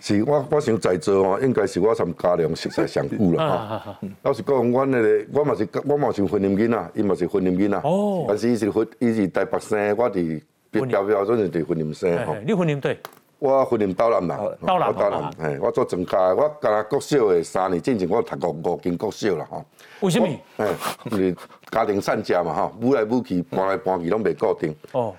[0.00, 3.98] 是我我想在座哦，应该是我参家良实在上久了哈。
[4.22, 7.76] 老实讲，阮那个我嘛是我嘛是婚姻囡仔，伊嘛是婚姻囡仔。
[7.86, 8.24] 哦。
[8.26, 12.34] 但是伊是婚，伊是台北生，我伫标标准是伫婚姻生吼。
[12.46, 12.98] 你婚姻对？
[13.38, 14.40] 我婚姻刀南啦。
[14.66, 14.94] 刀南。
[14.94, 15.32] 刀南。
[15.38, 19.62] 嘿，我做庄家，我干那国小的三年之前，我读过五间国小啦吼。
[20.00, 20.26] 为什么？
[20.56, 20.66] 哎，
[21.10, 21.36] 是
[21.70, 24.74] 家庭散家嘛哈，母来母去，搬来搬去拢袂固定。
[24.92, 25.14] 哦。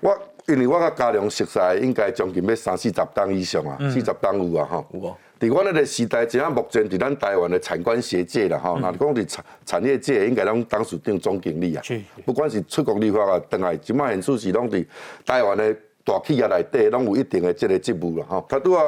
[0.00, 0.16] 我。
[0.48, 4.84] 因为我甲家良熟悉，应该将近要三四十档以上啊，四十档有啊哈。
[4.94, 5.16] 有。
[5.38, 11.82] 伫我迄个时代，即啊目前伫咱台湾的产官学界啦哈，若讲伫产产业界，应该拢当属定总经理啊。
[12.24, 14.84] 不管是出国留学啊，等来即卖现处是拢伫
[15.26, 18.44] 台湾的大企业内底，拢有一定的即个职务啦哈。
[18.48, 18.82] 他拄啊，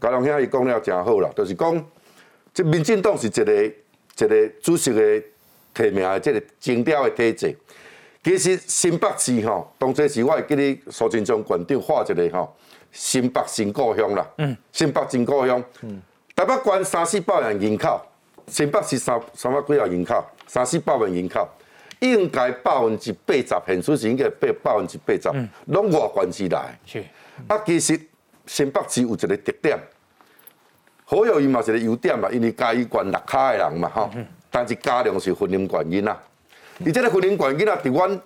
[0.00, 1.86] 家良兄伊讲了真好啦，就是讲，
[2.52, 5.22] 即民进党是一个一个主席的
[5.72, 7.56] 提名的即个精雕的体制。
[8.22, 12.56] 其实新北市吼，当初是我会记你苏贞昌县长画一个吼，
[12.92, 14.24] 新北新故乡啦。
[14.38, 14.56] 嗯。
[14.70, 15.62] 新北新故乡。
[15.80, 16.00] 嗯。
[16.36, 18.00] 台北县三四百万人口，
[18.46, 21.48] 新北市三三百几万人口，三四百万人口，
[21.98, 26.78] 应该百分之八十，现出是应该百百分之八十，拢外县市来。
[26.86, 27.04] 是。
[27.48, 28.00] 啊，其实
[28.46, 29.76] 新北市有一个特点，
[31.04, 34.08] 好友伊嘛是个优点嘛，因为嘉义县六卡的人嘛吼，
[34.48, 36.16] 但是家量是婚姻原因啊。
[36.84, 38.20] 而这个训练馆囡仔，伫阮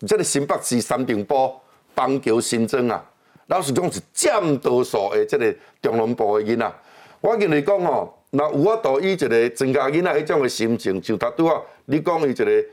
[0.00, 1.52] 即个新北市三重埔
[1.94, 3.04] 邦桥新庄啊，
[3.46, 6.72] 老实讲是占多数的即个中南部的囡仔。
[7.20, 12.64] 我跟你讲哦，若有法度以一个增加囡仔迄种的心情，就他拄啊，你讲伊一个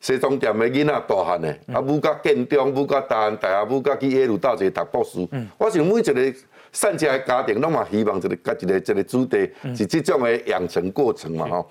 [0.00, 5.28] 西装店的囡仔大汉的，啊，母甲建中，母甲大汉大学，母甲去耶鲁大学读博士。
[5.56, 6.34] 我想每一个
[6.72, 11.70] 善家的家庭，拢嘛希望一个甲一个一个主题是这种的养成过程嘛吼，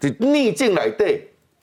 [0.00, 1.20] 是逆境内底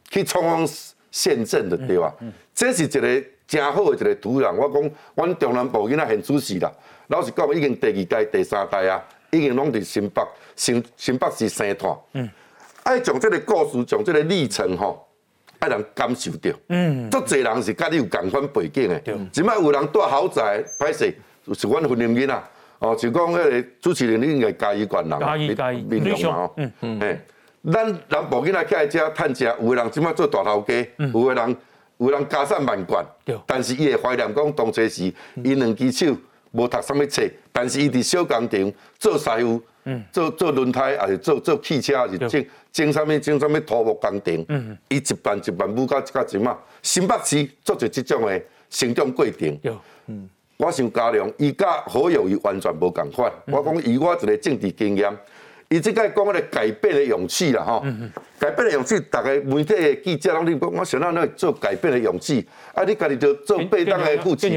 [0.10, 0.68] 去冲锋
[1.12, 2.14] 陷阵的对吧？
[2.54, 4.54] 这是一个真好的一个土壤。
[4.56, 6.72] 我讲，阮中南部囡仔现出息啦，
[7.08, 9.04] 老实讲，已经第二代、第三代啊。
[9.32, 12.28] 已经拢伫新北，新新北市生团，嗯，
[12.82, 15.08] 爱从这个故事，从这个历程吼，
[15.60, 19.00] 爱人感受到，嗯，足侪人是甲你有共款背景的，
[19.32, 21.14] 即摆有人住豪宅，歹势，
[21.54, 22.44] 是阮婚姻囡仔，
[22.80, 27.22] 哦，就讲迄个主持人，你应该嘉义县人，嘉义嘉义，面容嘛吼，嗯嗯，诶，
[27.72, 31.58] 咱人无囡仔起来遮趁食，有个人即摆做大头家，有个人
[31.98, 33.06] 有个人家产万贯，
[33.46, 35.14] 但是伊会怀念讲当初时，
[35.44, 36.16] 伊两只手。
[36.52, 39.62] 无读啥物册，但是伊伫小工厂做师傅，
[40.12, 44.78] 做做轮胎，还是做做汽车，还是整整啥物整啥物土木工程。
[44.88, 49.60] 伊一班一班母到到即嘛，新北市做着即种的成长过程。
[50.58, 53.32] 我想嘉良，伊甲好友伊完全无共款。
[53.46, 55.16] 我讲以我一个政治经验，
[55.70, 57.86] 伊即个讲迄个改变的勇气啦，吼，
[58.40, 62.44] 改变的勇气，逐个媒体的记者拢你讲，我想到那做改变的勇气，
[62.74, 64.50] 啊，你家己就做被当的负责。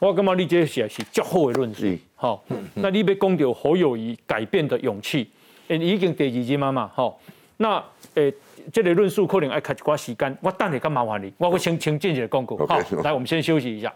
[0.00, 1.86] 我感觉你这写是较好的论述，
[2.16, 2.44] 好，
[2.74, 5.30] 那你要讲到好友谊改变的勇气，
[5.68, 7.18] 因，已经第二集嘛嘛，好，
[7.58, 7.82] 那
[8.14, 8.34] 诶，
[8.72, 13.94] 这个论述可能要开一寡时间，我等下较麻烦你，我会先请进一个广告，好，来，我们先休息一下。